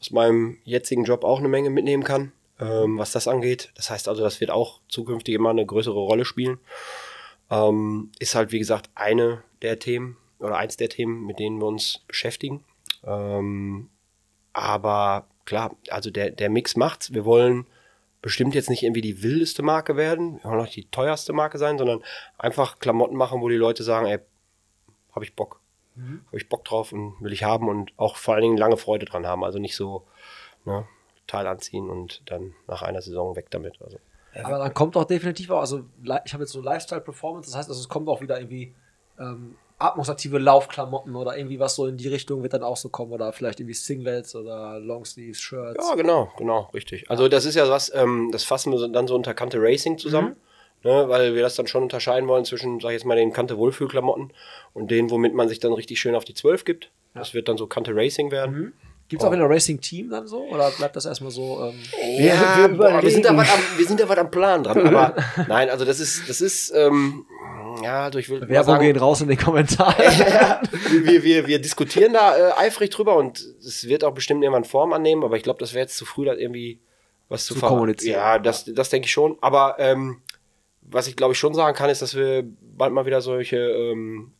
[0.00, 3.70] aus meinem jetzigen Job auch eine Menge mitnehmen kann, ähm, was das angeht.
[3.76, 6.58] Das heißt also, das wird auch zukünftig immer eine größere Rolle spielen.
[7.50, 11.66] Ähm, ist halt, wie gesagt, eine der Themen oder eins der Themen, mit denen wir
[11.66, 12.64] uns beschäftigen.
[13.04, 13.90] Ähm,
[14.52, 17.12] aber klar, also der, der Mix macht's.
[17.12, 17.66] Wir wollen
[18.22, 21.58] bestimmt jetzt nicht irgendwie die wildeste Marke werden, wir wollen auch nicht die teuerste Marke
[21.58, 22.02] sein, sondern
[22.38, 24.18] einfach Klamotten machen, wo die Leute sagen, ey,
[25.12, 25.60] habe ich Bock.
[26.26, 29.06] Habe ich Bock drauf und will ich haben und auch vor allen Dingen lange Freude
[29.06, 29.44] dran haben.
[29.44, 30.06] Also nicht so
[30.64, 30.86] ne,
[31.26, 33.80] Teil anziehen und dann nach einer Saison weg damit.
[33.80, 33.98] Also.
[34.42, 35.84] Aber dann kommt doch definitiv auch, also
[36.24, 38.74] ich habe jetzt so Lifestyle Performance, das heißt, also es kommt auch wieder irgendwie
[39.18, 43.12] ähm, atmosaktive Laufklamotten oder irgendwie was so in die Richtung wird dann auch so kommen
[43.12, 45.86] oder vielleicht irgendwie Singlets oder Longsleeves, Shirts.
[45.86, 47.10] Ja, genau, genau, richtig.
[47.10, 50.36] Also das ist ja was, ähm, das fassen wir dann so unter Kante Racing zusammen,
[50.82, 53.58] ne, weil wir das dann schon unterscheiden wollen zwischen, sag ich jetzt mal, den Kante
[53.58, 54.32] Wohlfühlklamotten
[54.72, 56.90] und denen, womit man sich dann richtig schön auf die 12 gibt.
[57.14, 58.72] Das wird dann so Kante Racing werden.
[59.08, 61.62] Gibt es auch wieder ein Racing-Team dann so oder bleibt das erstmal so?
[61.62, 61.74] Ähm,
[62.18, 64.86] Ja, wir boah, wir, sind da was am, wir sind da was am Plan dran.
[64.86, 65.14] Aber
[65.48, 67.26] nein, also das ist, das ist, ähm,
[67.82, 69.94] ja, also will mal Werbung sagen, gehen raus in die Kommentare.
[71.04, 74.92] wir, wir, wir diskutieren da äh, eifrig drüber und es wird auch bestimmt irgendwann Form
[74.92, 76.80] annehmen, aber ich glaube, das wäre jetzt zu früh, da irgendwie
[77.28, 78.16] was zu, Zu ver- kommunizieren.
[78.18, 79.36] Ja, das, das denke ich schon.
[79.42, 80.22] Aber ähm,
[80.82, 82.44] was ich glaube ich schon sagen kann, ist, dass wir
[82.76, 84.32] bald mal wieder solche ähm,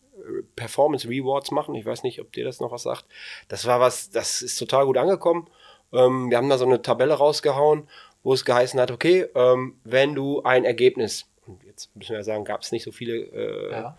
[0.56, 1.74] Performance Rewards machen.
[1.74, 3.04] Ich weiß nicht, ob dir das noch was sagt.
[3.48, 5.48] Das war was, das ist total gut angekommen.
[5.92, 7.88] Ähm, wir haben da so eine Tabelle rausgehauen,
[8.22, 12.24] wo es geheißen hat, okay, ähm, wenn du ein Ergebnis, und jetzt müssen wir ja
[12.24, 13.98] sagen, gab es nicht so viele äh, Ja.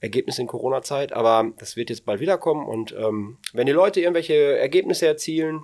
[0.00, 2.66] Ergebnisse in Corona-Zeit, aber das wird jetzt bald wiederkommen.
[2.66, 5.62] Und ähm, wenn die Leute irgendwelche Ergebnisse erzielen,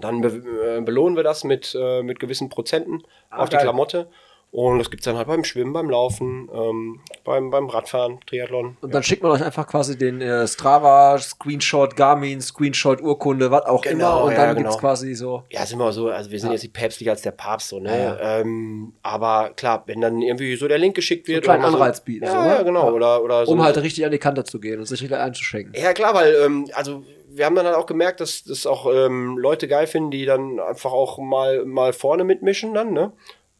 [0.00, 3.64] dann be äh, belohnen wir das mit, äh, mit gewissen Prozenten auf die geil.
[3.64, 4.08] Klamotte.
[4.54, 8.76] Und das gibt es dann halt beim Schwimmen, beim Laufen, ähm, beim, beim Radfahren, Triathlon.
[8.82, 13.66] Und dann schickt man euch einfach quasi den äh, Strava, Screenshot, Garmin, Screenshot, Urkunde, was
[13.66, 14.24] auch Genau, immer.
[14.26, 14.68] Und ja, dann genau.
[14.68, 15.42] gibt's quasi so.
[15.50, 17.98] Ja, sind wir so, also wir sind jetzt nicht päpstlicher als der Papst, so, ne?
[17.98, 18.40] Ja, ja.
[18.42, 21.42] Ähm, aber klar, wenn dann irgendwie so der Link geschickt wird.
[21.42, 22.46] kleinen oder mal Anreiz bieten, Ja, so, ne?
[22.46, 22.86] ja, genau.
[22.86, 22.92] Ja.
[22.92, 25.74] Oder, oder so Um halt richtig an die Kante zu gehen und sich richtig einzuschenken.
[25.74, 29.36] Ja, klar, weil, ähm, also wir haben dann halt auch gemerkt, dass das auch ähm,
[29.36, 33.10] Leute geil finden, die dann einfach auch mal, mal vorne mitmischen dann, ne?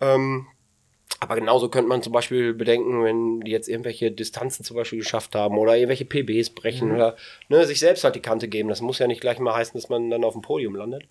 [0.00, 0.46] Ähm,
[1.20, 5.34] aber genauso könnte man zum Beispiel bedenken, wenn die jetzt irgendwelche Distanzen zum Beispiel geschafft
[5.34, 7.16] haben oder irgendwelche PBs brechen oder
[7.48, 8.68] ne, sich selbst halt die Kante geben.
[8.68, 11.04] Das muss ja nicht gleich mal heißen, dass man dann auf dem Podium landet.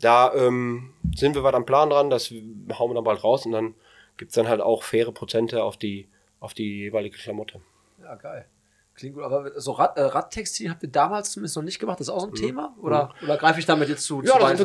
[0.00, 3.52] Da ähm, sind wir was am Plan dran, das hauen wir dann bald raus und
[3.52, 3.74] dann
[4.16, 6.08] gibt's dann halt auch faire Prozente auf die,
[6.40, 7.60] auf die jeweilige Klamotte.
[8.02, 8.46] Ja, geil.
[8.94, 9.24] Klingt gut.
[9.24, 12.00] Aber so Rad, äh, Radtextil habt ihr damals zumindest noch nicht gemacht.
[12.00, 12.74] Das ist auch so ein Thema?
[12.82, 14.18] Oder, oder greife ich damit jetzt zu?
[14.18, 14.24] Mhm.
[14.24, 14.58] Ja, zu da sind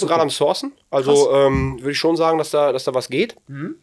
[0.00, 0.30] wir gerade am?
[0.30, 0.72] Sourcen.
[0.90, 3.36] Also ähm, würde ich schon sagen, dass da, dass da was geht.
[3.48, 3.76] Mhm.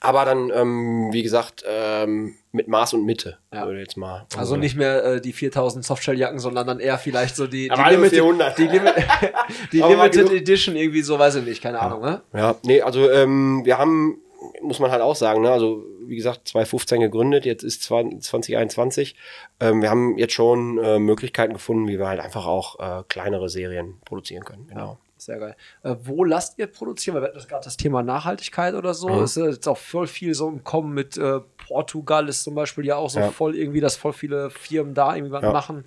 [0.00, 3.38] Aber dann, ähm, wie gesagt, ähm, mit Maß und Mitte.
[3.52, 3.66] Ja.
[3.66, 4.26] Würde jetzt mal.
[4.36, 8.18] Also nicht mehr äh, die 4000 Softshell-Jacken, sondern dann eher vielleicht so die, die, Limited,
[8.18, 8.58] 400.
[8.58, 8.90] die, Limi
[9.72, 10.30] die Limited.
[10.30, 12.22] Edition irgendwie so, weiß ich nicht, keine Ahnung, ne?
[12.34, 14.18] Ja, nee, also ähm, wir haben,
[14.60, 19.16] muss man halt auch sagen, ne, also wie gesagt, 2015 gegründet, jetzt ist 20, 2021.
[19.60, 23.48] Ähm, wir haben jetzt schon äh, Möglichkeiten gefunden, wie wir halt einfach auch äh, kleinere
[23.48, 24.66] Serien produzieren können.
[24.68, 24.98] Genau.
[25.26, 25.56] Sehr geil.
[25.82, 27.16] Äh, wo lasst ihr produzieren?
[27.16, 29.08] Weil wir hatten das gerade das Thema Nachhaltigkeit oder so.
[29.08, 29.24] Mhm.
[29.24, 32.94] Ist jetzt auch voll viel so im Kommen mit äh, Portugal ist zum Beispiel ja
[32.94, 33.30] auch so Ja.
[33.32, 35.48] voll irgendwie, dass voll viele Firmen da irgendwie was Ja.
[35.48, 35.52] Mhm.
[35.52, 35.84] machen.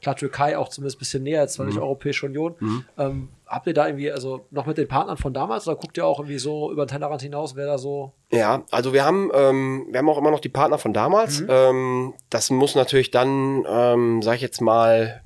[0.00, 2.54] Klar, Türkei auch zumindest ein bisschen näher, jetzt zwar nicht Europäische Union.
[2.96, 6.06] Ähm, habt ihr da irgendwie, also noch mit den Partnern von damals oder guckt ihr
[6.06, 8.12] auch irgendwie so über den Tellerrand hinaus, wer da so.
[8.30, 11.42] Ja, also wir haben, ähm, wir haben auch immer noch die Partner von damals.
[11.48, 15.20] Ähm, das muss natürlich dann, ähm, sag ich jetzt mal,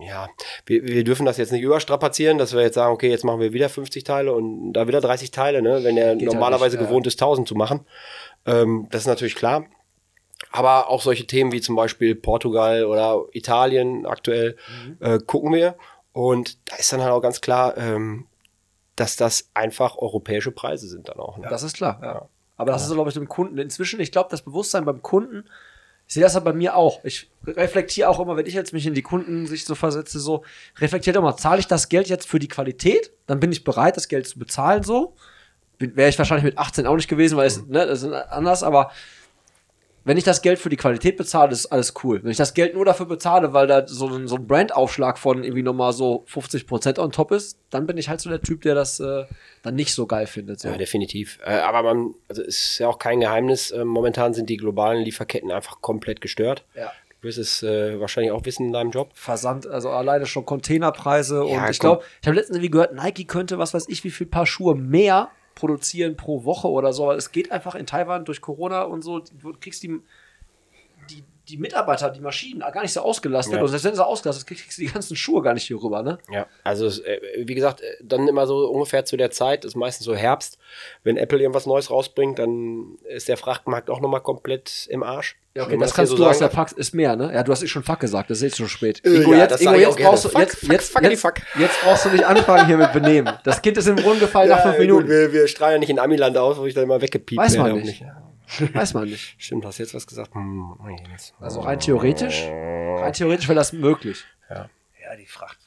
[0.00, 0.28] ja,
[0.66, 3.52] wir, wir dürfen das jetzt nicht überstrapazieren, dass wir jetzt sagen, okay, jetzt machen wir
[3.52, 6.84] wieder 50 Teile und da wieder 30 Teile, ne, wenn er Geht halt normalerweise nicht,
[6.84, 6.88] ja.
[6.88, 7.80] gewohnt ist, 1000 zu machen.
[8.44, 9.66] Ähm, das ist natürlich klar.
[10.52, 14.56] Aber auch solche Themen wie zum Beispiel Portugal oder Italien aktuell
[15.00, 15.76] äh, gucken wir.
[16.12, 18.26] Und da ist dann halt auch ganz klar, ähm,
[18.96, 21.36] dass das einfach europäische Preise sind dann auch.
[21.38, 21.46] Ne?
[21.50, 22.28] Das ist klar, ja.
[22.56, 25.44] Aber das ist, glaube ich, dem Kunden inzwischen, ich glaube, das Bewusstsein beim Kunden
[26.08, 27.04] Ich sehe das ja bei mir auch.
[27.04, 30.44] Ich reflektiere auch immer, wenn ich jetzt mich in die Kunden sich so versetze, so
[30.78, 33.10] reflektiert immer, zahle ich das Geld jetzt für die Qualität?
[33.26, 35.16] Dann bin ich bereit, das Geld zu bezahlen, so.
[35.78, 38.92] Wäre ich wahrscheinlich mit 18 auch nicht gewesen, weil es, ne, das ist anders, aber
[40.06, 42.22] wenn ich das Geld für die Qualität bezahle, ist alles cool.
[42.22, 45.42] Wenn ich das Geld nur dafür bezahle, weil da so ein, so ein Brandaufschlag von
[45.42, 48.76] irgendwie nochmal so 50% on top ist, dann bin ich halt so der Typ, der
[48.76, 49.24] das äh,
[49.64, 50.60] dann nicht so geil findet.
[50.60, 50.68] So.
[50.68, 51.40] Ja, definitiv.
[51.44, 55.50] Äh, aber man, also ist ja auch kein Geheimnis, äh, momentan sind die globalen Lieferketten
[55.50, 56.64] einfach komplett gestört.
[56.76, 56.92] Ja.
[57.20, 59.10] Du wirst es äh, wahrscheinlich auch wissen in deinem Job.
[59.12, 63.24] Versand, also alleine schon Containerpreise Ja, und ich glaube, ich habe letztens irgendwie gehört, Nike
[63.24, 67.10] könnte, was weiß ich, wie viel Paar Schuhe mehr produzieren pro Woche oder so.
[67.10, 70.00] Es geht einfach in Taiwan durch Corona und so, du kriegst die,
[71.48, 73.56] die, Mitarbeiter, die Maschinen gar nicht so ausgelastet.
[73.56, 73.62] Ja.
[73.62, 76.18] Und selbst wenn sie ausgelastet kriegst du die ganzen Schuhe gar nicht hier rüber, ne?
[76.30, 80.06] Ja, also äh, wie gesagt, äh, dann immer so ungefähr zu der Zeit, ist meistens
[80.06, 80.58] so Herbst,
[81.04, 85.36] wenn Apple irgendwas Neues rausbringt, dann ist der Frachtmarkt auch nochmal komplett im Arsch.
[85.54, 87.32] Ja, okay, das kannst hier du so aus der sagen Fax ist mehr, ne?
[87.32, 89.02] Ja, du hast eh schon Fuck gesagt, das ist jetzt schon spät.
[89.06, 91.34] Äh, Ingo, ja, jetzt, Ingo, brauchst du, Fuck, jetzt, fuck, jetzt, fuckity jetzt, fuck.
[91.58, 93.32] jetzt brauchst du nicht anfangen hier mit Benehmen.
[93.42, 95.04] Das Kind ist im Brunnen gefallen nach fünf Ja, Minuten.
[95.04, 97.56] Gut, wir, wir strahlen ja nicht in Amiland aus, wo ich dann immer weggepiept Weiß
[97.56, 98.04] man werde, auch nicht.
[98.72, 99.34] Weiß man nicht.
[99.42, 100.34] Stimmt, hast du jetzt was gesagt?
[100.34, 100.78] Hm,
[101.12, 104.24] jetzt- Also rein theoretisch, rein theoretisch wäre das möglich.
[104.48, 104.68] Ja,
[105.16, 105.58] die Fracht.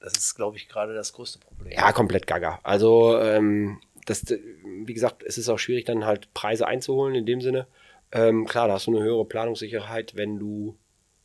[0.00, 1.72] Das ist, glaube ich, gerade das größte Problem.
[1.72, 2.58] Ja, komplett gaga.
[2.62, 7.40] Also, ähm, das, wie gesagt, es ist auch schwierig, dann halt Preise einzuholen in dem
[7.40, 7.66] Sinne.
[8.12, 10.76] Ähm, klar, da hast du eine höhere Planungssicherheit, wenn du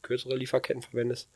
[0.03, 1.29] kürzere Lieferketten verwendest.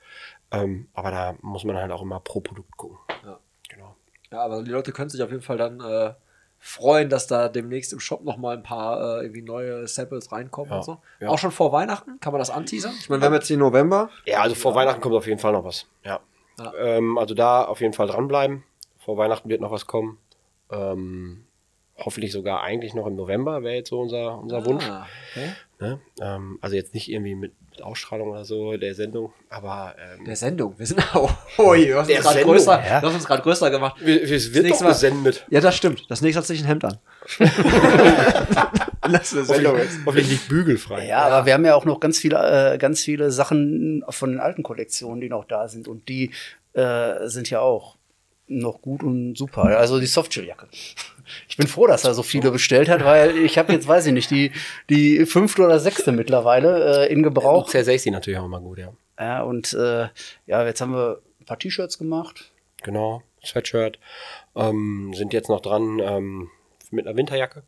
[0.52, 3.00] Ähm, aber da muss man halt auch immer pro Produkt gucken.
[3.24, 3.40] Ja.
[3.70, 3.96] Genau.
[4.32, 6.14] Ja, aber die Leute können sich auf jeden Fall dann äh,
[6.60, 10.70] freuen, dass da demnächst im Shop noch mal ein paar äh, irgendwie neue Samples reinkommen
[10.72, 10.98] Ja, und so.
[11.20, 11.30] ja.
[11.30, 12.20] Auch schon vor Weihnachten?
[12.20, 12.94] Kann man das anteasern?
[13.00, 14.10] Ich meine, wir haben jetzt hier November.
[14.26, 15.88] Ja, also vor Weihnachten kommt auf jeden Fall noch was.
[16.04, 16.20] Ja.
[16.60, 16.74] Ja.
[16.78, 18.64] Ähm, also da auf jeden Fall dranbleiben.
[18.98, 20.18] Vor Weihnachten wird noch was kommen.
[20.70, 21.46] Ähm,
[21.98, 24.86] hoffentlich sogar eigentlich noch im November, wäre jetzt so unser, unser Wunsch.
[24.90, 25.54] Ah, okay.
[25.80, 26.00] Ne?
[26.22, 30.74] Ähm, also jetzt nicht irgendwie mit Ausstrahlung oder so der Sendung, aber ähm, Der Sendung.
[30.78, 31.32] Wir sind auch.
[31.58, 33.02] Oh, je, du hast uns gerade Sendung, größer, ja.
[33.02, 33.96] du hast uns gerade größer gemacht.
[34.00, 35.46] wir, wir, es wird doch Mal- gesendet.
[35.50, 36.06] Ja, das stimmt.
[36.10, 36.98] Das nächste hat sich ein Hemd an.
[39.12, 41.08] das ist Hoffentlich, hoffentlich nicht bügelfrei.
[41.08, 44.40] Ja, aber wir haben ja auch noch ganz viele, äh, ganz viele Sachen von den
[44.40, 45.88] alten Kollektionen, die noch da sind.
[45.88, 46.32] Und die
[46.74, 47.98] äh, sind ja auch
[48.50, 49.64] noch gut und super.
[49.64, 50.68] Also die Softshelljacke.
[51.48, 54.14] Ich bin froh, dass er so viele bestellt hat, weil ich habe jetzt, weiß ich
[54.14, 54.52] nicht, die,
[54.90, 57.68] die fünfte oder sechste mittlerweile äh, in Gebrauch.
[57.68, 58.94] zersägst sie natürlich auch immer gut, ja.
[59.20, 60.08] Ja, und äh,
[60.48, 62.52] ja, jetzt haben wir ein paar T-Shirts gemacht.
[62.84, 64.00] Genau, Sweatshirt.
[64.56, 66.50] Ähm, sind jetzt noch dran ähm,
[66.92, 67.64] mit einer Winterjacke.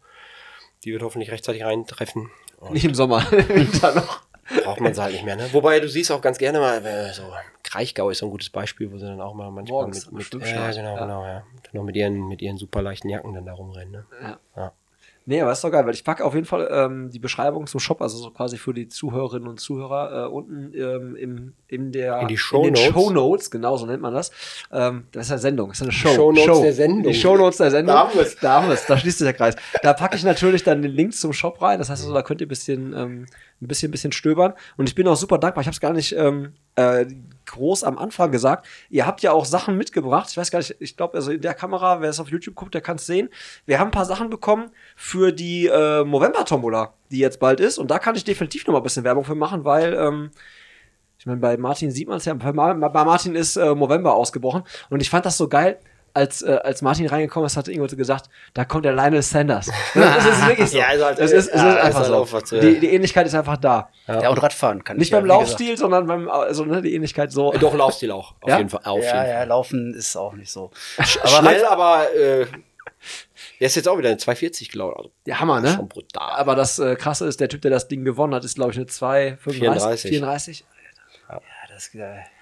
[0.84, 2.32] Die wird hoffentlich rechtzeitig reintreffen.
[2.58, 4.22] Und Nicht im Sommer, im Winter noch.
[4.64, 5.48] Braucht man sie halt nicht mehr, ne?
[5.52, 7.24] Wobei du siehst auch ganz gerne mal, äh, so
[7.64, 10.46] Kraichgau ist so ein gutes Beispiel, wo sie dann auch mal manchmal Morgens mit, mit
[10.46, 11.02] ja, genau, ja.
[11.02, 11.44] genau, ja.
[11.64, 14.06] Dann noch mit ihren, mit ihren super leichten Jacken dann da rumrennen, ne?
[14.22, 14.40] Ja.
[14.56, 14.74] Ja.
[15.32, 17.80] Nee, aber ist doch geil, weil ich packe auf jeden Fall ähm, die Beschreibung zum
[17.80, 22.20] Shop, also so quasi für die Zuhörerinnen und Zuhörer, äh, unten ähm, im, in der
[22.20, 22.82] In die den Shownotes.
[22.82, 24.32] Shownotes, genau so nennt man das.
[24.74, 26.10] Ähm, das ist ja Sendung, das ist eine Show.
[26.10, 26.62] Shownotes Show.
[26.62, 27.04] der Sendung.
[27.04, 27.96] Die Shownotes der Sendung.
[27.96, 28.36] Da haben wir's.
[28.42, 29.56] Da haben wir's, da schließt sich der Kreis.
[29.82, 32.42] Da packe ich natürlich dann den Link zum Shop rein, das heißt also, da könnt
[32.42, 33.26] ihr ein bisschen, ähm,
[33.62, 34.52] ein bisschen, bisschen stöbern.
[34.76, 37.06] Und ich bin auch super dankbar, ich habe es gar nicht ähm, äh,
[37.46, 38.66] groß am Anfang gesagt.
[38.90, 40.30] Ihr habt ja auch Sachen mitgebracht.
[40.32, 42.74] Ich weiß gar nicht, ich glaube, also in der Kamera, wer es auf YouTube guckt,
[42.74, 43.30] der kann es sehen.
[43.66, 47.78] Wir haben ein paar Sachen bekommen für die äh, Movember-Tombola, die jetzt bald ist.
[47.78, 50.32] Und da kann ich definitiv noch mal ein bisschen Werbung für machen, weil ähm,
[51.20, 54.16] ich meine, bei Martin sieht man es ja, bei, Ma bei Martin ist äh, Movember
[54.16, 54.64] ausgebrochen.
[54.90, 55.78] Und ich fand das so geil.
[56.14, 59.72] Als, äh, als Martin reingekommen ist, hat Ingo gesagt, da kommt der Lionel Sanders.
[59.94, 60.78] Das ist wirklich so.
[60.78, 62.60] Ja, also halt- es ist, es ja, ist einfach halt so.
[62.60, 63.88] die, die Ähnlichkeit ist einfach da.
[64.10, 65.42] Ja, und Radfahren kann Nicht ich ja, beim gesagt.
[65.52, 67.54] Laufstil, sondern beim, also ne, die Ähnlichkeit so.
[67.54, 68.34] Doch, Laufstil auch.
[68.42, 68.58] Auf Ja?
[68.58, 68.82] jeden Fall.
[68.84, 69.30] Auf jeden Ja, Fall.
[69.30, 70.72] ja, Laufen ist auch nicht so.
[71.02, 72.46] Schnell, aber äh,
[73.62, 74.98] der ist jetzt auch wieder eine 240, glaube ich.
[74.98, 75.70] Also, Der Hammer, ne?
[75.76, 76.32] Schon brutal.
[76.32, 78.78] Aber das äh, Krasse ist, der Typ, der das Ding gewonnen hat, ist, glaube ich,
[78.78, 80.10] eine 235.
[80.10, 80.10] 34.
[80.10, 80.66] 34.
[81.30, 82.00] Ja, das, äh,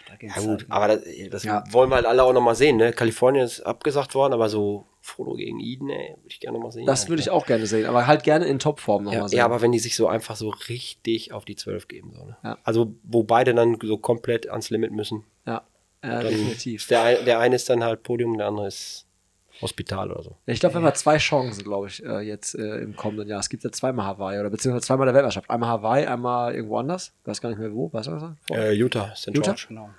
[0.07, 0.71] da geht's Ja gut, halt.
[0.71, 1.63] aber das, das Ja.
[1.71, 2.77] wollen wir halt alle auch nochmal sehen.
[2.77, 2.93] Ne?
[2.93, 6.85] Kalifornien ist abgesagt worden, aber so Frodo gegen Eden, ey, würde ich gerne nochmal sehen.
[6.85, 9.37] Das würde ich auch gerne sehen, aber halt gerne in Topform nochmal ja, sehen.
[9.39, 12.13] ja, aber wenn die sich so einfach so richtig auf die 12 geben.
[12.15, 12.37] So, ne?
[12.43, 12.57] Ja.
[12.63, 15.25] Also wo beide dann so komplett ans Limit müssen.
[15.45, 15.63] ja,
[16.03, 16.87] ja definitiv.
[16.87, 19.05] der, der eine ist dann halt Podium, der andere ist
[19.61, 20.35] Hospital oder so.
[20.45, 23.39] Ich glaube, wir haben ja zwei Chancen, glaube ich, äh, jetzt äh, im kommenden Jahr.
[23.39, 25.49] Es gibt ja zweimal Hawaii oder beziehungsweise zweimal der Weltmeisterschaft.
[25.49, 27.13] Einmal Hawaii, einmal irgendwo anders.
[27.21, 27.91] Ich weiß gar nicht mehr wo.
[27.91, 28.23] Weißt du was?
[28.51, 29.27] Äh, Utah, St.
[29.27, 29.41] Utah?
[29.41, 29.65] George.
[29.69, 29.89] Genau.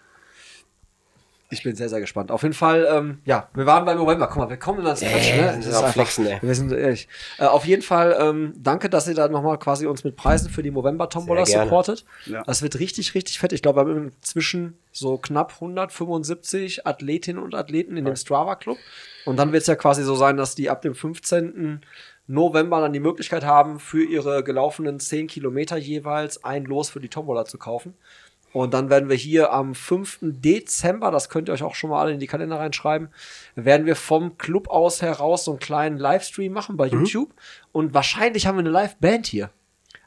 [1.52, 2.30] Ich bin sehr, sehr gespannt.
[2.30, 4.28] Auf jeden Fall, ähm, ja, wir waren beim November.
[4.28, 5.42] Guck mal, wir kommen ins Quatschen, ne?
[5.42, 6.38] wir Das sind ist einfach- Flexen, ey.
[6.42, 7.08] Wir sind ehrlich.
[7.38, 10.62] Äh, auf jeden Fall, ähm, danke, dass ihr da nochmal quasi uns mit Preisen für
[10.62, 12.04] die November-Tombola supportet.
[12.26, 12.42] Ja.
[12.44, 13.52] Das wird richtig, richtig fett.
[13.52, 18.78] Ich glaube, wir haben inzwischen so knapp 175 Athletinnen und Athleten in dem Strava-Club.
[19.24, 21.80] Und dann wird es ja quasi so sein, dass die ab dem 15.
[22.26, 27.08] November dann die Möglichkeit haben, für ihre gelaufenen 10 Kilometer jeweils ein Los für die
[27.08, 27.94] Tombola zu kaufen.
[28.52, 30.18] Und dann werden wir hier am 5.
[30.22, 33.08] Dezember, das könnt ihr euch auch schon mal alle in die Kalender reinschreiben,
[33.54, 37.32] werden wir vom Club aus heraus so einen kleinen Livestream machen bei YouTube.
[37.72, 39.50] Und wahrscheinlich haben wir eine Live-Band hier.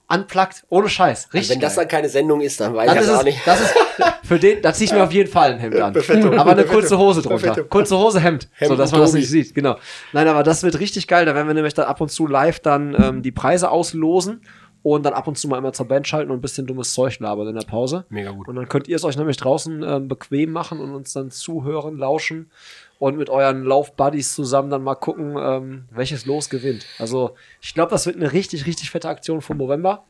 [0.09, 1.33] Unplugged, ohne Scheiß.
[1.33, 1.55] Richtig.
[1.55, 3.39] Wenn das dann keine Sendung ist, dann weiß Dann ich das auch nicht.
[3.45, 3.73] das ist,
[4.23, 5.95] für den, da ziehe ich mir auf jeden Fall ein Hemd an.
[6.37, 7.63] aber eine kurze Hose drunter.
[7.63, 8.49] Kurze Hose, Hemd.
[8.55, 9.55] Hemd so, dass man das nicht sieht.
[9.55, 9.77] Genau.
[10.11, 11.25] Nein, aber das wird richtig geil.
[11.25, 14.41] Da werden wir nämlich dann ab und zu live dann ähm, die Preise auslosen
[14.83, 17.17] und dann ab und zu mal immer zur Band schalten und ein bisschen dummes Zeug
[17.19, 18.05] labern in der Pause.
[18.09, 18.49] Mega gut.
[18.49, 21.97] Und dann könnt ihr es euch nämlich draußen ähm, bequem machen und uns dann zuhören,
[21.97, 22.51] lauschen
[22.99, 26.85] und mit euren Lauf-Buddies zusammen dann mal gucken, ähm, welches Los gewinnt.
[26.99, 30.03] Also, ich glaube, das wird eine richtig, richtig fette Aktion vom November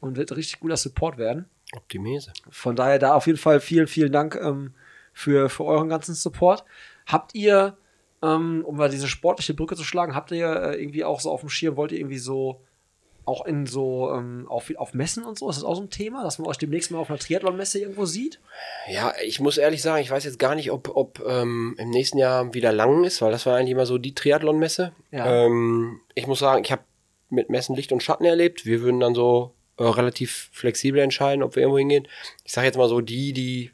[0.00, 1.44] und wird richtig guter Support werden.
[1.74, 2.32] Optimese.
[2.48, 4.72] Von daher da auf jeden Fall vielen, vielen Dank ähm,
[5.12, 6.64] für, für euren ganzen Support.
[7.06, 7.76] Habt ihr,
[8.22, 11.40] ähm, um mal diese sportliche Brücke zu schlagen, habt ihr äh, irgendwie auch so auf
[11.40, 12.62] dem Schirm, wollt ihr irgendwie so
[13.26, 15.50] auch in so ähm, auf, auf Messen und so?
[15.50, 18.06] Ist das auch so ein Thema, dass man euch demnächst mal auf einer Triathlon-Messe irgendwo
[18.06, 18.40] sieht?
[18.88, 22.18] Ja, ich muss ehrlich sagen, ich weiß jetzt gar nicht, ob, ob ähm, im nächsten
[22.18, 24.92] Jahr wieder Langen ist, weil das war eigentlich immer so die Triathlon-Messe.
[25.10, 25.44] Ja.
[25.44, 26.82] Ähm, ich muss sagen, ich habe
[27.28, 28.64] mit Messen Licht und Schatten erlebt.
[28.64, 32.06] Wir würden dann so äh, relativ flexibel entscheiden, ob wir irgendwo hingehen.
[32.44, 33.72] Ich sage jetzt mal so, die, die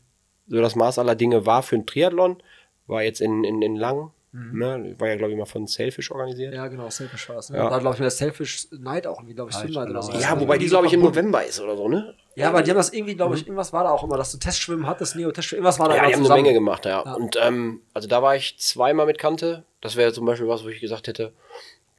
[0.49, 2.43] so das Maß aller Dinge war für einen Triathlon,
[2.87, 4.11] war jetzt in, in, in Langen.
[4.35, 4.95] Ne?
[4.99, 6.53] War ja, glaube ich, mal von Selfish organisiert.
[6.53, 6.57] Mhm.
[6.57, 7.51] Ja, genau, Selfish war es.
[7.51, 7.59] Ne?
[7.59, 7.69] Ja.
[7.69, 10.13] Da glaube ich mir das Selfish Night auch irgendwie, glaube ich, Swim Night oder so.
[10.13, 12.15] Ja, wobei die, glaube ich, im November ist oder so, ne?
[12.35, 14.39] Ja, aber die haben das irgendwie, glaube ich, irgendwas war da auch immer, dass du
[14.39, 16.35] Testschwimmen hattest, Neo-Testschwimmen, irgendwas war da Ja, die haben eine.
[16.35, 17.03] Menge gemacht, ja.
[17.05, 17.13] Ja.
[17.13, 19.65] Und ähm, also da war ich zweimal mit Kante.
[19.83, 21.35] Das wäre zum Beispiel was, wo ich gesagt hätte,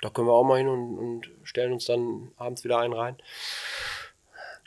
[0.02, 3.16] da können wir auch mal hin und, und stellen uns dann abends wieder einen rein.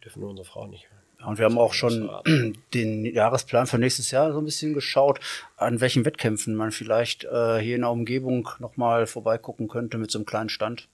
[0.04, 0.86] Dürfen nur unsere Frauen nicht.
[1.24, 2.10] Und wir haben auch schon
[2.74, 5.20] den Jahresplan für nächstes Jahr so ein bisschen geschaut,
[5.56, 10.18] an welchen Wettkämpfen man vielleicht äh, hier in der Umgebung nochmal vorbeigucken könnte mit so
[10.18, 10.88] einem kleinen Stand.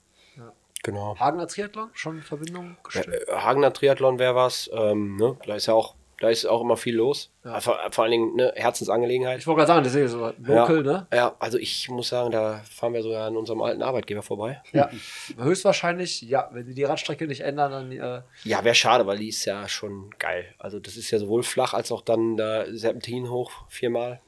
[0.83, 1.17] Genau.
[1.19, 3.29] Hagener Triathlon, schon in Verbindung gestellt.
[3.29, 4.69] Äh, Hagener Triathlon wäre was.
[4.75, 5.37] Ähm, ne?
[5.47, 7.33] Da ist ja auch, da ist auch immer viel los.
[7.43, 9.41] Vor, vor allen Dingen ne, Herzensangelegenheit.
[9.41, 11.07] Ich wollte gerade sagen, das ist ja so local, ja, ne?
[11.13, 14.63] Ja, also ich muss sagen, da fahren wir sogar an unserem alten Arbeitgeber vorbei.
[14.73, 14.89] Ja.
[15.37, 19.31] Höchstwahrscheinlich, ja, wenn die die Radstrecke nicht ändern, dann äh, Ja, wäre schade, weil die
[19.31, 20.45] ist ja schon geil.
[20.59, 24.21] Also das ist ja sowohl flach als auch dann da Serpentin hoch viermal.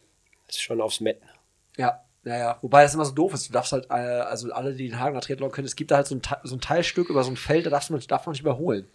[0.49, 1.29] Das ist schon aufs Metten.
[1.77, 2.01] ja.
[2.27, 2.59] Ja, ja.
[2.63, 3.51] Wobei das immer so doof ist.
[3.51, 6.07] Du darfst halt, äh, also alle, die den Hagener Triathlon können, es gibt da halt
[6.07, 8.41] so ein, so ein Teilstück über so ein Feld, da darfst man, darf man nicht
[8.41, 8.89] überholen.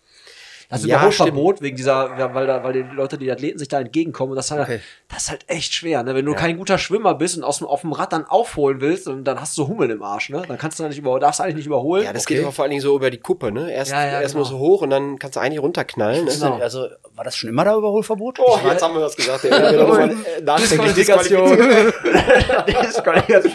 [0.71, 3.67] Das ist Ja, Überholverbot wegen dieser, ja, weil da, weil die Leute, die Athleten sich
[3.69, 4.79] da entgegenkommen und das ist halt, Okay.
[5.11, 6.13] das ist halt echt schwer, ne?
[6.13, 9.07] Wenn du kein guter Schwimmer bist und aus dem, auf dem Rad dann aufholen willst,
[9.07, 10.43] und dann hast du Hummeln im Arsch, ne?
[10.47, 12.03] Dann kannst du da nicht über, darfst du eigentlich nicht überholen.
[12.03, 12.35] Ja, das Okay.
[12.35, 13.73] geht aber vor allen Dingen so über die Kuppe, ne?
[13.73, 14.45] Erst, Ja, ja, erst genau.
[14.45, 16.25] nur so hoch und dann kannst du eigentlich runterknallen.
[16.25, 16.31] Ne?
[16.31, 16.59] Genau.
[16.59, 18.37] Also war das schon immer da Überholverbot?
[18.39, 19.45] Oh, jetzt haben wir was gesagt.
[19.45, 19.87] Ja, genau.
[20.43, 21.57] Nachträglich Disqualifikation.
[22.67, 23.45] disqualifiziert.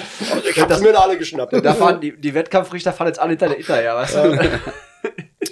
[0.51, 1.53] Ich hab das mir da alle geschnappt.
[1.65, 4.39] da fahren die, die Wettkampfrichter fahren jetzt alle hinter der Itter, ja, weißt du?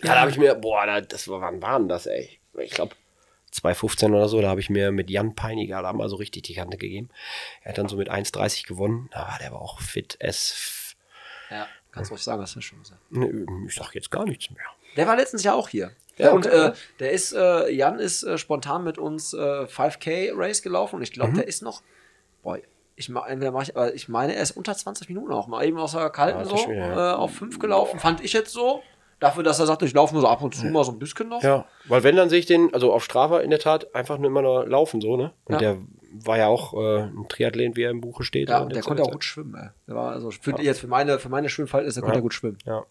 [0.02, 2.38] Ja, da habe ich mir, boah, da, das war, wann waren das, ey?
[2.58, 2.94] Ich glaube
[3.52, 6.54] 2015 oder so, da habe ich mir mit Jan Peiniger da mal so richtig die
[6.54, 7.10] Kante gegeben.
[7.62, 9.10] Er hat dann so mit 1,30 gewonnen.
[9.12, 10.96] Aber der war auch fit as.
[11.50, 13.00] Ja, kannst ruhig sagen, hast du schon gesagt.
[13.68, 14.64] Ich sag jetzt gar nichts mehr.
[14.96, 15.92] Der war letztens ja auch hier.
[16.16, 16.68] Ja, und okay.
[16.68, 21.02] äh, der ist, äh, Jan ist äh, spontan mit uns äh, 5K Race gelaufen und
[21.02, 21.82] ich glaube, der ist noch,
[22.42, 22.58] boah,
[22.96, 25.64] ich meine, entweder mach ich, aber ich meine, er ist unter 20 Minuten auch mal
[25.64, 27.12] eben aus der kalten Ja, so ja.
[27.12, 27.98] äh, auf 5 gelaufen.
[27.98, 28.82] Fand ich jetzt so.
[29.22, 31.28] Dafür, dass er sagte, ich laufe nur so ab und zu mal so ein bisschen
[31.28, 31.42] noch.
[31.42, 34.26] Ja, weil wenn, dann sehe ich den, also auf Strava in der Tat, einfach nur
[34.26, 35.32] immer nur laufen, so, ne?
[35.44, 35.58] Und Ja.
[35.60, 35.78] der
[36.24, 38.48] war ja auch äh, ein Triathlet, wie er im Buche steht.
[38.48, 39.68] Ja, Und der konnte auch gut schwimmen, ey.
[39.86, 42.18] Der war also für, jetzt für meine, für meine Schwimmverhältnisse konnte Ja.
[42.18, 42.58] er gut schwimmen.
[42.66, 42.84] Ja.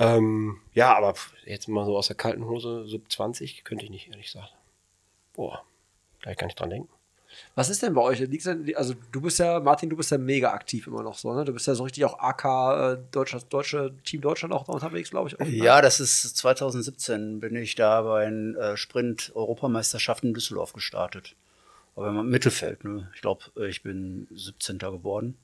[0.00, 4.08] Ähm, ja, aber jetzt mal so aus der kalten Hose, sub 20, könnte ich nicht,
[4.08, 4.54] ehrlich gesagt.
[5.34, 5.62] Boah,
[6.22, 6.88] da kann ich dran denken.
[7.54, 8.20] Was ist denn bei euch?
[8.20, 11.32] Liegt's denn, also du bist ja, Martin, du bist ja mega aktiv immer noch so,
[11.34, 11.44] ne?
[11.44, 15.28] Du bist ja so richtig auch AK, äh, Deutsche, deutsche Team Deutschland auch unterwegs, glaube
[15.28, 15.40] ich.
[15.40, 15.50] auch, ne?
[15.50, 21.36] Ja, das ist 2017 bin ich da bei den äh, Sprint-Europameisterschaften in Düsseldorf gestartet.
[21.96, 23.10] Aber im Mittelfeld, ne?
[23.14, 24.78] Ich glaube, ich bin 17.
[24.78, 25.36] geworden.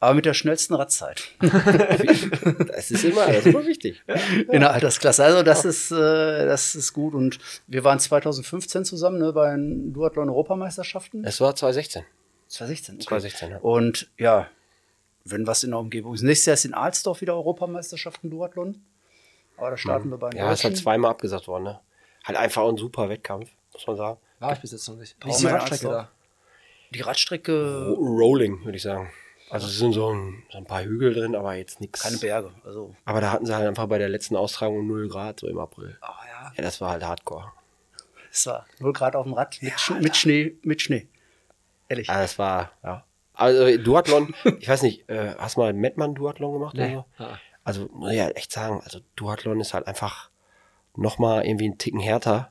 [0.00, 4.02] Aber mit der schnellsten Radzeit Das ist immer, das ist immer wichtig.
[4.48, 5.24] in der Altersklasse.
[5.24, 7.14] Also das ist, äh, das ist gut.
[7.14, 11.24] Und wir waren 2015 zusammen ne, bei den Duathlon-Europameisterschaften.
[11.24, 12.04] Es war 2016.
[12.48, 12.94] 2016.
[12.96, 13.04] Okay.
[13.06, 13.58] 2016, ja.
[13.58, 14.46] Und ja,
[15.24, 16.22] wenn was in der Umgebung ist.
[16.22, 18.80] Nächstes Jahr ist in Alsdorf wieder Europameisterschaften Duathlon.
[19.56, 20.82] Aber da starten wir bei den Ja, ist halt Deutschen.
[20.84, 21.80] zweimal abgesagt worden, ne?
[22.24, 24.20] Halt einfach ein super Wettkampf, muss man sagen.
[24.38, 25.16] War ich bis jetzt noch nicht.
[25.24, 26.10] Wie ist die Radstrecke da?
[26.94, 29.10] Die Radstrecke, Ro- Rolling, würde ich sagen.
[29.50, 32.02] Also es sind so ein, so ein paar Hügel drin, aber jetzt nichts.
[32.02, 32.52] keine Berge.
[32.64, 35.58] Also Aber da hatten sie halt einfach bei der letzten Austragung 0 Grad, so im
[35.58, 35.96] April.
[36.02, 36.52] Oh, ja.
[36.56, 37.52] Ja, das war halt Hardcore.
[38.30, 41.08] es war 0 Grad auf dem Rad mit, Sch mit Schnee, mit Schnee.
[41.88, 42.08] Ehrlich.
[42.08, 43.04] Ja, das war, ja.
[43.34, 46.96] Also Duathlon, ich weiß nicht, äh, hast du mal Mettmann Duathlon gemacht Nee.
[46.96, 47.24] oder so?
[47.24, 47.38] Ah.
[47.64, 50.28] also muss ich ja echt sagen, also Duathlon ist halt einfach
[50.96, 52.50] nochmal irgendwie einen Ticken härter.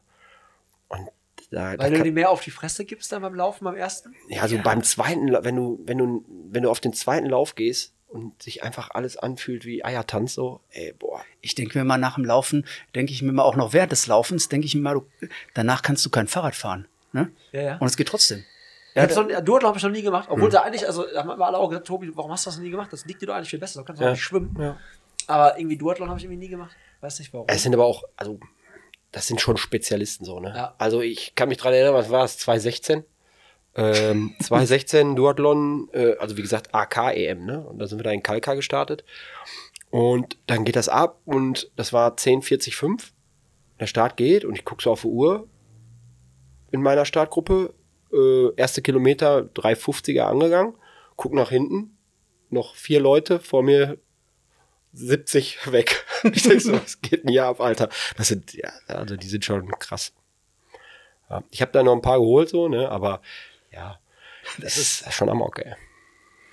[0.88, 1.10] Und
[1.52, 3.76] da, da Weil du kann- dir mehr auf die Fresse gibst dann beim Laufen, beim
[3.76, 4.14] ersten?
[4.30, 7.94] ja, also beim zweiten, wenn du, wenn du, wenn du auf den zweiten Lauf gehst
[8.08, 11.22] und sich einfach alles anfühlt wie Eiertanz, so, ey, boah.
[11.42, 12.66] Ich denke mir mal nach dem Laufen,
[12.96, 15.06] denke ich mir mal auch noch während des Laufens, denke ich mir mal, du,
[15.54, 16.88] danach kannst du kein Fahrrad fahren.
[17.14, 17.32] Ne?
[17.52, 17.78] Ja, ja.
[17.78, 18.44] Und es geht trotzdem.
[18.96, 20.28] Ja, ich noch, Duathlon habe ich noch nie gemacht.
[20.32, 22.58] Obwohl da eigentlich, also da haben immer alle auch gesagt, Tobi, warum hast du das
[22.58, 22.92] noch nie gemacht?
[22.92, 23.82] Das liegt dir doch eigentlich viel besser.
[23.82, 24.10] Du kannst Ja.
[24.12, 24.56] nicht schwimmen.
[24.60, 24.78] Ja.
[25.28, 26.76] Aber irgendwie Duathlon habe ich irgendwie nie gemacht.
[27.02, 27.46] Weiß nicht warum.
[27.48, 28.40] Es sind aber auch, also,
[29.12, 30.54] das sind schon Spezialisten so, ne?
[30.56, 30.76] Ja.
[30.78, 33.04] Also ich kann mich dran erinnern, was war es, 2016?
[33.76, 37.62] Ähm, 2016 Duathlon, äh, also wie gesagt AK-EM, ne?
[37.62, 39.04] Und da sind wir da in Kalka gestartet.
[39.90, 43.12] Und dann geht das ab und das war 10.45.
[43.80, 45.48] Der Start geht und ich gucke so auf die Uhr
[46.72, 47.74] in meiner Startgruppe.
[48.12, 50.74] Äh, erste Kilometer 350er angegangen,
[51.16, 51.98] guck nach hinten,
[52.50, 53.98] noch vier Leute vor mir
[54.98, 56.06] 70 weg.
[56.24, 57.90] Ich denke so, was geht denn hier ab, Alter?
[58.18, 60.14] Das sind, ja, also die sind schon krass.
[61.30, 63.22] Ja, ich habe da noch ein paar geholt, so, ne, aber
[63.72, 64.00] ja,
[64.60, 65.76] das ist schon Amok, ey.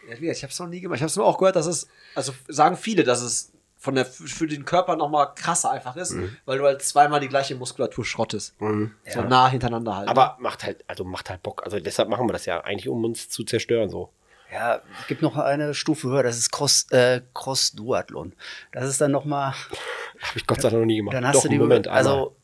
[0.09, 0.97] Ja, ich habe es noch nie gemacht.
[0.97, 4.05] Ich habe es nur auch gehört, dass es, also sagen viele, dass es von der
[4.05, 6.37] für den Körper noch mal krasser einfach ist, Mhm.
[6.45, 8.55] weil du halt zweimal die gleiche Muskulatur schrottest.
[8.59, 10.09] So nah hintereinander halt.
[10.09, 11.63] Aber macht halt, also macht halt Bock.
[11.65, 14.11] Also deshalb machen wir das ja eigentlich, um uns zu zerstören, so.
[14.55, 18.35] Ja, es gibt noch eine Stufe höher, das ist Cross, äh, Cross-Duathlon.
[18.71, 19.51] Das ist dann noch mal,
[20.21, 21.15] Habe ich Gott sei Dank noch nie gemacht.
[21.15, 21.99] dann hast Doch, du die, Moment, einmal.
[21.99, 22.37] also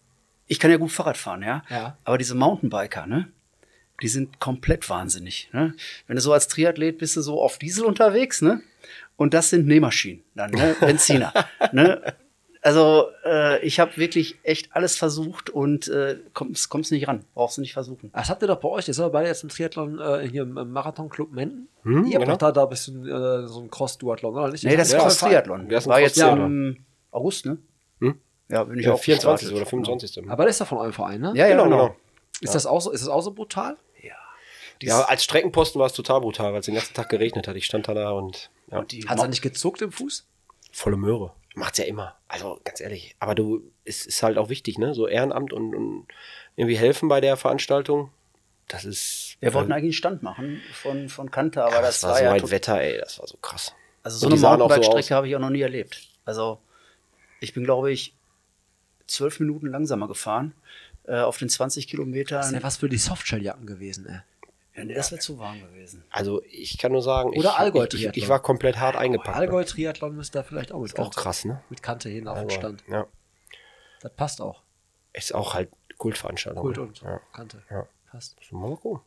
[0.49, 1.63] ich kann ja gut Fahrrad fahren, ja.
[1.71, 1.97] Ja.
[2.05, 3.29] Aber diese Mountainbiker, ne?
[4.03, 5.75] Die sind komplett wahnsinnig, ne?
[6.09, 8.61] Wenn du so als Triathlet bist du so auf Diesel unterwegs, ne?
[9.17, 10.75] Und das sind Nähmaschinen, dann, ne?
[10.81, 11.33] Benziner,
[11.71, 12.03] ne?
[12.63, 17.57] Also äh, ich habe wirklich echt alles versucht und äh, kommst, kommst nicht ran, brauchst
[17.57, 18.11] du nicht versuchen.
[18.13, 20.59] Das habt ihr doch bei euch, ihr seid beide jetzt im Triathlon äh, hier im,
[20.59, 21.69] im Marathon-Club Menden.
[21.85, 22.33] Hm, ihr habt genau.
[22.33, 24.65] doch da, da ein bisschen äh, so ein Cross-Duathlon, oder nicht?
[24.65, 25.69] Nee, das ist Ja, Cross-Triathlon.
[25.71, 27.59] das War jetzt im August, ne?
[28.01, 28.21] Hm?
[28.51, 29.49] Ja, bin ich ja, auch 24.
[29.49, 29.57] gestartet.
[29.57, 30.31] oder 25.
[30.31, 31.33] Aber das ist ja von eurem Verein, ne?
[31.35, 31.77] Ja, ja, Genau, genau.
[31.87, 31.97] genau.
[32.43, 33.77] Ist, das auch so, ist das auch so brutal?
[34.83, 37.57] Ja, als Streckenposten war es total brutal, weil es den ganzen Tag geregnet hat.
[37.57, 40.27] Ich stand da, da und ja, Hat er nicht gezuckt im Fuß?
[40.73, 41.33] volle Möhre.
[41.55, 42.17] Macht's ja immer.
[42.29, 43.17] Also ganz ehrlich.
[43.19, 44.95] Aber du, es ist halt auch wichtig, ne?
[44.95, 46.07] So Ehrenamt und, und
[46.57, 48.11] irgendwie helfen bei der Veranstaltung.
[48.69, 49.37] Das ist.
[49.41, 52.25] Wir wollten eigentlich einen Stand machen von, von Kante, aber ja, das, das war so
[52.25, 52.99] ja ein tot- Wetter, ey.
[52.99, 53.75] Das war so krass.
[54.05, 55.11] Also so Und eine so Mountainbike-Strecke aus.
[55.11, 56.09] habe ich auch noch nie erlebt.
[56.25, 56.61] Also
[57.41, 58.15] ich bin, glaube ich,
[59.09, 60.55] zwölf Minuten langsamer gefahren
[61.05, 62.55] äh, auf den 20 Das ist Kilometern.
[62.55, 64.21] ja was für die Softshelljacken gewesen, ey.
[64.77, 66.05] Ja, nee, das wäre zu warm gewesen.
[66.11, 68.13] Also ich kann nur sagen, Oder ich, Allgäu-Triathlon.
[68.15, 69.37] ich, ich war komplett hart eingepackt.
[69.37, 69.43] ne?
[69.43, 71.63] Allgäu-Triathlon müsste da vielleicht auch mit Auch Kante, krass, ne?
[71.71, 72.85] mit Kante hin auf den Stand.
[72.89, 73.07] Ja.
[74.01, 74.63] Das passt auch.
[75.13, 76.63] Ist auch halt Kultveranstaltung.
[76.63, 77.21] Kult und Ja.
[77.33, 77.63] Kante.
[77.69, 77.87] Ja.
[78.11, 78.37] Passt.
[78.53, 79.01] Mal gucken.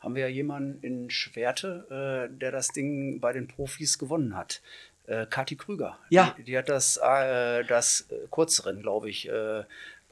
[0.00, 4.60] Haben wir ja jemanden in Schwerte, äh, der das Ding bei den Profis gewonnen hat.
[5.06, 5.96] Äh, Kathi Krüger.
[6.10, 6.34] Ja.
[6.36, 9.62] Die, die hat das, äh, das Kurzrennen, glaube ich, äh,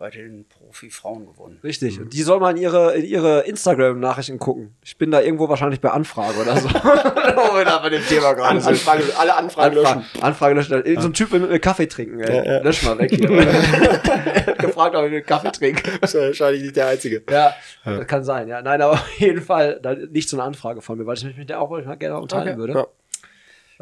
[0.00, 1.60] bei den Profi-Frauen gewonnen.
[1.62, 2.00] Richtig.
[2.00, 4.74] Und die soll mal in ihre, in ihre Instagram-Nachrichten gucken.
[4.82, 6.68] Ich bin da irgendwo wahrscheinlich bei Anfrage oder so.
[6.72, 8.70] Wo wir da bei dem Thema gerade sind.
[8.70, 11.00] Anfrage, alle Anfragen Anfrage, Anfrage löschen.
[11.02, 12.62] So ein Typ will mit mir Kaffee trinken, ey.
[12.62, 13.28] Lösch mal weg hier.
[14.58, 15.82] Gefragt, ob ich mit Kaffee trinke.
[16.00, 17.22] Das ist wahrscheinlich nicht der Einzige.
[17.30, 18.62] Ja, das kann sein, ja.
[18.62, 21.36] Nein, aber auf jeden Fall da, nicht so eine Anfrage von mir, weil ich mich
[21.36, 22.58] mit der auch mal gerne unterhalten Okay.
[22.58, 22.88] würde.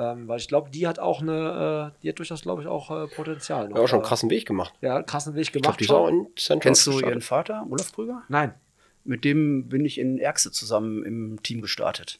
[0.01, 2.90] Ähm, weil ich glaube, die hat auch eine, äh, die hat durchaus, glaube ich, auch
[2.90, 3.68] äh, Potenzial.
[3.68, 3.76] noch.
[3.76, 4.72] Ja, auch schon einen Äh, krassen Weg gemacht.
[4.80, 5.80] Ja, einen krassen Weg Ich glaube, gemacht.
[5.80, 7.14] die ist auch in Central Kennst du gestartet.
[7.16, 8.22] ihren Vater, Olaf Krüger?
[8.28, 8.55] Nein.
[9.05, 12.18] Mit dem bin ich in Erxe zusammen im Team gestartet.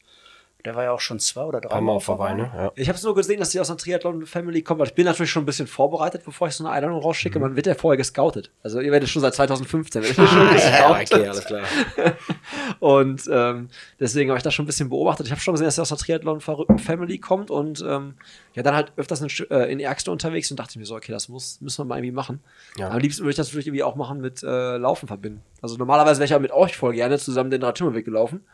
[0.65, 2.51] Der war ja auch schon zwei oder drei auf Hawaii, ne?
[2.53, 2.73] Ja.
[2.75, 5.31] Ich habe es nur gesehen, dass die aus einer Triathlon-Family kommen, weil ich bin natürlich
[5.31, 7.39] schon ein bisschen vorbereitet, bevor ich so eine Einladung rausschicke.
[7.39, 8.51] Man wird ja vorher gescoutet.
[8.65, 11.13] Also ihr werdet schon seit 2015 werdet schon gescoutet.
[11.13, 11.63] okay, alles klar.
[12.81, 13.69] Und ähm,
[14.01, 15.27] deswegen habe ich das schon ein bisschen beobachtet.
[15.27, 18.15] Ich habe schon gesehen, dass er aus einer Triathlon-Family kommt und ähm,
[18.55, 21.29] ja, dann halt öfters in, äh, in Erxte unterwegs und dachte mir so, okay, das
[21.29, 22.41] muss, müssen wir mal irgendwie machen.
[22.77, 22.91] Ja.
[22.91, 25.41] Am liebsten würde ich das natürlich irgendwie auch machen mit äh, Laufen verbinden.
[25.63, 28.45] Also normalerweise wäre ich ja mit euch voll gerne zusammen den Dreitümmerweg gelaufen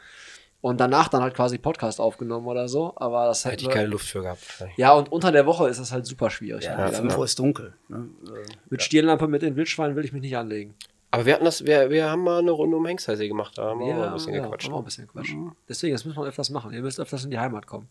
[0.64, 2.94] und danach dann halt quasi Podcast aufgenommen oder so.
[2.96, 4.40] Aber das Hätte ich keine Luft für gehabt.
[4.76, 6.64] ja, und unter der Woche ist das halt super schwierig.
[6.64, 7.18] Ja, halt wieder, 5 ne?
[7.18, 7.74] Uhr ist dunkel.
[7.88, 8.08] Ne?
[8.26, 10.74] Äh, Mit Stirnlampe mit den Wildschweinen will ich mich nicht anlegen.
[11.10, 13.80] Aber wir hatten das, wir, wir haben mal eine Runde um Hengsteisee gemacht, da haben
[13.80, 14.64] wir auch Ja, ein bisschen ja, gequatscht.
[14.64, 15.34] haben wir auch ein bisschen gequatscht.
[15.68, 16.72] Deswegen, das müssen wir öfters machen.
[16.72, 17.88] Ihr müsst öfters in die Heimat kommen.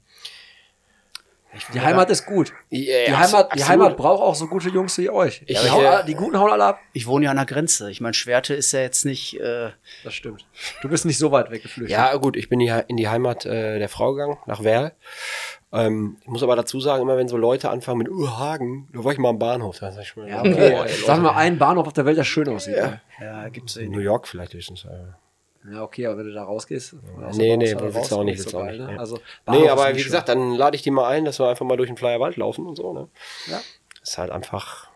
[1.74, 2.52] Die Heimat ist gut.
[2.70, 3.64] Ja, Die Heimat, die.
[3.64, 5.42] Heimat braucht auch so gute Jungs wie euch.
[5.46, 6.80] Ich- die, hauen äh, die Guten hauen alle ab.
[6.94, 7.92] Ich wohne ja an der Grenze.
[7.92, 9.40] Ich meine, Schwerte ist ja jetzt nicht.
[9.40, 9.70] Äh,
[10.04, 10.46] Das stimmt.
[10.82, 11.92] Du bist nicht so weit weggeflüchtet.
[11.96, 14.94] Ja, gut, ich bin in die Heimat äh, der Frau gegangen, nach Werl.
[15.72, 19.04] Ähm, ich muss aber dazu sagen, immer wenn so Leute anfangen mit uh, Hagen, da
[19.04, 19.80] war ich mal am Bahnhof.
[19.80, 20.70] Da sag ich mal, Ja, okay.
[20.72, 22.78] boah, ey, Sag mal einen Bahnhof auf der Welt, der schön aussieht.
[22.78, 23.00] Ja.
[23.20, 24.00] ja, gibt's In eh New.
[24.00, 24.86] York vielleicht höchstens.
[24.86, 24.90] Äh.
[25.72, 26.96] Ja, okay, aber wenn du da rausgehst.
[27.22, 28.94] aus Nee, nee, Baustelle willst du auch nicht, willst du auch geil, nicht, ne?
[28.94, 29.00] nee.
[29.00, 31.78] Also, Nee, aber wie gesagt, dann lade ich die mal ein, dass wir einfach mal
[31.78, 33.08] durch den Flyer Wald laufen und so, ne?
[33.48, 33.60] Ja.
[34.02, 34.90] Ist halt einfach,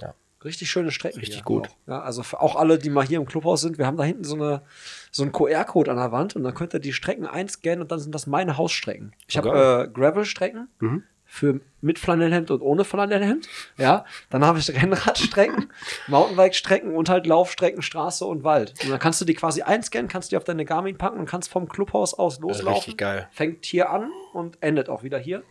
[0.00, 0.08] schön.
[0.44, 1.20] richtig schöne Strecken.
[1.20, 1.68] Richtig gut.
[1.68, 1.76] Auch.
[1.88, 4.24] Ja, also für auch alle, die mal hier im Clubhaus sind, wir haben da hinten
[4.24, 4.62] so eine
[5.10, 7.98] so einen QR-Code an der Wand und dann könnt ihr die Strecken einscannen und dann
[8.00, 9.12] sind das meine Hausstrecken.
[9.28, 11.04] Ich Oh, habe äh, Gravel-Strecken Mhm.
[11.30, 13.48] Für mit Flanellhemd und ohne Flanellhemd.
[13.76, 15.70] Ja, dann habe ich Rennradstrecken,
[16.08, 18.74] Mountainbike-Strecken und halt Laufstrecken, Straße und Wald.
[18.82, 21.50] Und dann kannst du die quasi einscannen, kannst die auf deine Garmin packen und kannst
[21.50, 22.68] vom Clubhaus aus loslaufen.
[22.74, 23.28] richtig geil.
[23.30, 25.42] Fängt hier an und endet auch wieder hier.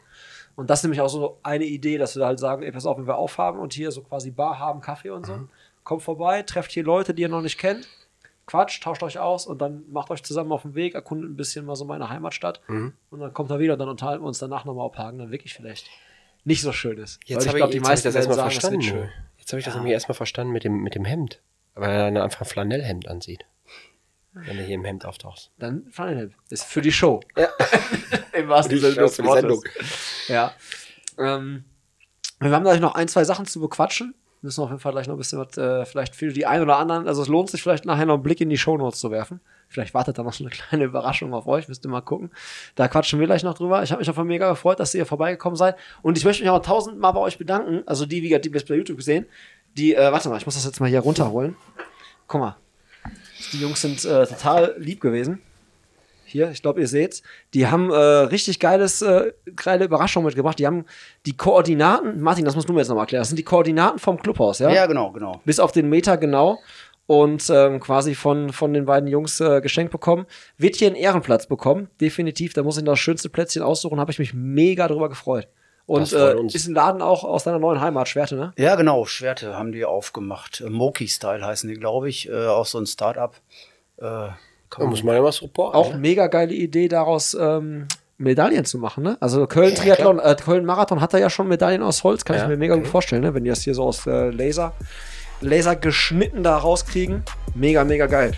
[0.56, 2.98] Und das ist nämlich auch so eine Idee, dass wir halt sagen, ey, pass auf,
[2.98, 5.50] wenn wir aufhaben und hier so quasi Bar haben, Kaffee und so, Mhm.
[5.84, 7.88] kommt vorbei, trefft hier Leute, die ihr noch nicht kennt,
[8.48, 11.66] quatscht, tauscht euch aus und dann macht euch zusammen auf den Weg, erkundet ein bisschen
[11.66, 12.94] mal so meine Heimatstadt Mhm.
[13.12, 15.54] und dann kommt er wieder, dann unterhalten wir uns danach nochmal auf Hagen, dann wirklich
[15.54, 15.88] vielleicht
[16.44, 17.20] nicht so schön ist.
[17.26, 19.10] Jetzt habe ich, glaub, jetzt hab ich das erstmal verstanden.
[19.38, 21.42] Jetzt habe ich das nämlich erstmal verstanden mit dem, mit dem Hemd.
[21.76, 23.46] Weil er dann einfach ein Flanellhemd ansieht.
[24.34, 25.52] Wenn du hier im Hemd auftauchst.
[25.60, 26.34] Dann Flanellhemd.
[26.50, 27.20] Ist für die Show.
[27.36, 27.50] Ja.
[28.34, 29.62] Im wahrsten Sinne des Wortes.
[30.28, 30.54] Ja.
[31.18, 31.66] Ähm,
[32.40, 34.14] wir haben gleich noch ein, zwei Sachen zu bequatschen.
[34.42, 36.78] Müssen auf jeden Fall gleich noch ein bisschen was, äh, vielleicht für die einen oder
[36.78, 39.42] anderen, also es lohnt sich vielleicht nachher noch einen Blick in die Shownotes zu werfen.
[39.68, 42.32] Vielleicht wartet da noch so eine kleine Überraschung auf euch, müsst ihr mal gucken.
[42.76, 43.84] Da quatschen wir gleich noch drüber.
[43.84, 45.76] Ich habe mich Fall mega gefreut, dass ihr vorbeigekommen seid.
[46.02, 47.84] Und ich möchte mich auch tausendmal bei euch bedanken.
[47.86, 49.26] Also die, wie gesagt, die bei YouTube gesehen,
[49.76, 51.56] die, äh, warte mal, ich muss das jetzt mal hier runterholen.
[52.28, 52.58] Guck mal.
[53.54, 55.42] Die Jungs sind äh, total lieb gewesen.
[56.28, 57.24] Hier, ich glaube, ihr seht's.
[57.54, 60.60] Die haben äh, richtig geiles, äh, geile Überraschung mitgebracht.
[60.60, 60.86] Die haben
[61.26, 63.22] die Koordinaten, Martin, das musst du mir jetzt nochmal erklären.
[63.22, 64.70] Das sind die Koordinaten vom Clubhaus, ja?
[64.70, 65.42] Ja, genau, genau.
[65.46, 66.60] Bis auf den Meter genau.
[67.06, 70.26] Und ähm, quasi von, von den beiden Jungs äh, geschenkt bekommen.
[70.58, 72.54] Wird hier einen Ehrenplatz bekommen, definitiv.
[72.54, 74.00] Da muss ich das schönste Plätzchen aussuchen.
[74.02, 75.48] Habe ich mich mega drüber gefreut.
[75.86, 76.54] Und Das freut äh, uns.
[76.54, 78.52] ist ein Laden auch aus deiner neuen Heimat, Schwerte, ne?
[78.58, 80.60] Ja, genau, Schwerte haben die aufgemacht.
[80.60, 82.28] Äh, Moki Style heißen die, glaube ich.
[82.28, 83.36] Äh, auch so ein Start-up.
[84.02, 84.28] Äh,
[84.76, 85.80] Da muss man ja mal supporten.
[85.80, 86.00] Auch ne?
[86.00, 87.88] mega geile Idee, daraus ähm,
[88.18, 89.04] Medaillen zu machen.
[89.04, 89.18] Ne?
[89.20, 92.44] Also Köln Triathlon, äh, Köln Marathon hat er ja schon Medaillen aus Holz, kann Ja,
[92.44, 93.34] ich mir mega gut vorstellen, ne?
[93.34, 94.74] wenn die das hier so aus äh, Laser,
[95.42, 97.24] Laser geschnitten da rauskriegen.
[97.54, 98.32] Mega, mega geil.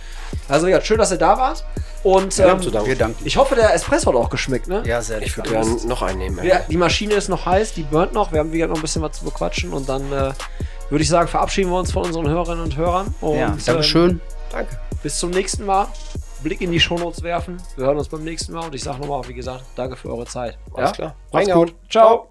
[0.47, 1.63] Also ja, schön, dass ihr da wart.
[2.03, 2.87] Und Wir ähm, haben zu danken.
[2.87, 3.25] Wir danken.
[3.25, 4.67] ich hoffe, der Espresso hat auch geschmeckt.
[4.67, 4.83] Ne?
[4.85, 6.45] Ja, sehr Ich würde gerne noch einen nehmen.
[6.45, 8.31] Ja, die Maschine ist noch heiß, die burnt noch.
[8.31, 10.31] Wir haben wieder noch ein bisschen was zu bequatschen und dann äh,
[10.89, 13.13] würde ich sagen, verabschieden wir uns von unseren Hörerinnen und Hörern.
[13.21, 14.21] Und, Ja, ähm, Dankeschön.
[14.51, 14.77] Danke.
[15.03, 15.87] Bis zum nächsten Mal.
[16.43, 17.61] Blick in die Shownotes werfen.
[17.75, 20.25] Wir hören uns beim nächsten Mal und ich sage nochmal, wie gesagt, danke für eure
[20.25, 20.57] Zeit.
[20.73, 21.15] Alles klar.
[21.33, 21.73] Macht's.
[21.89, 22.29] Ciao.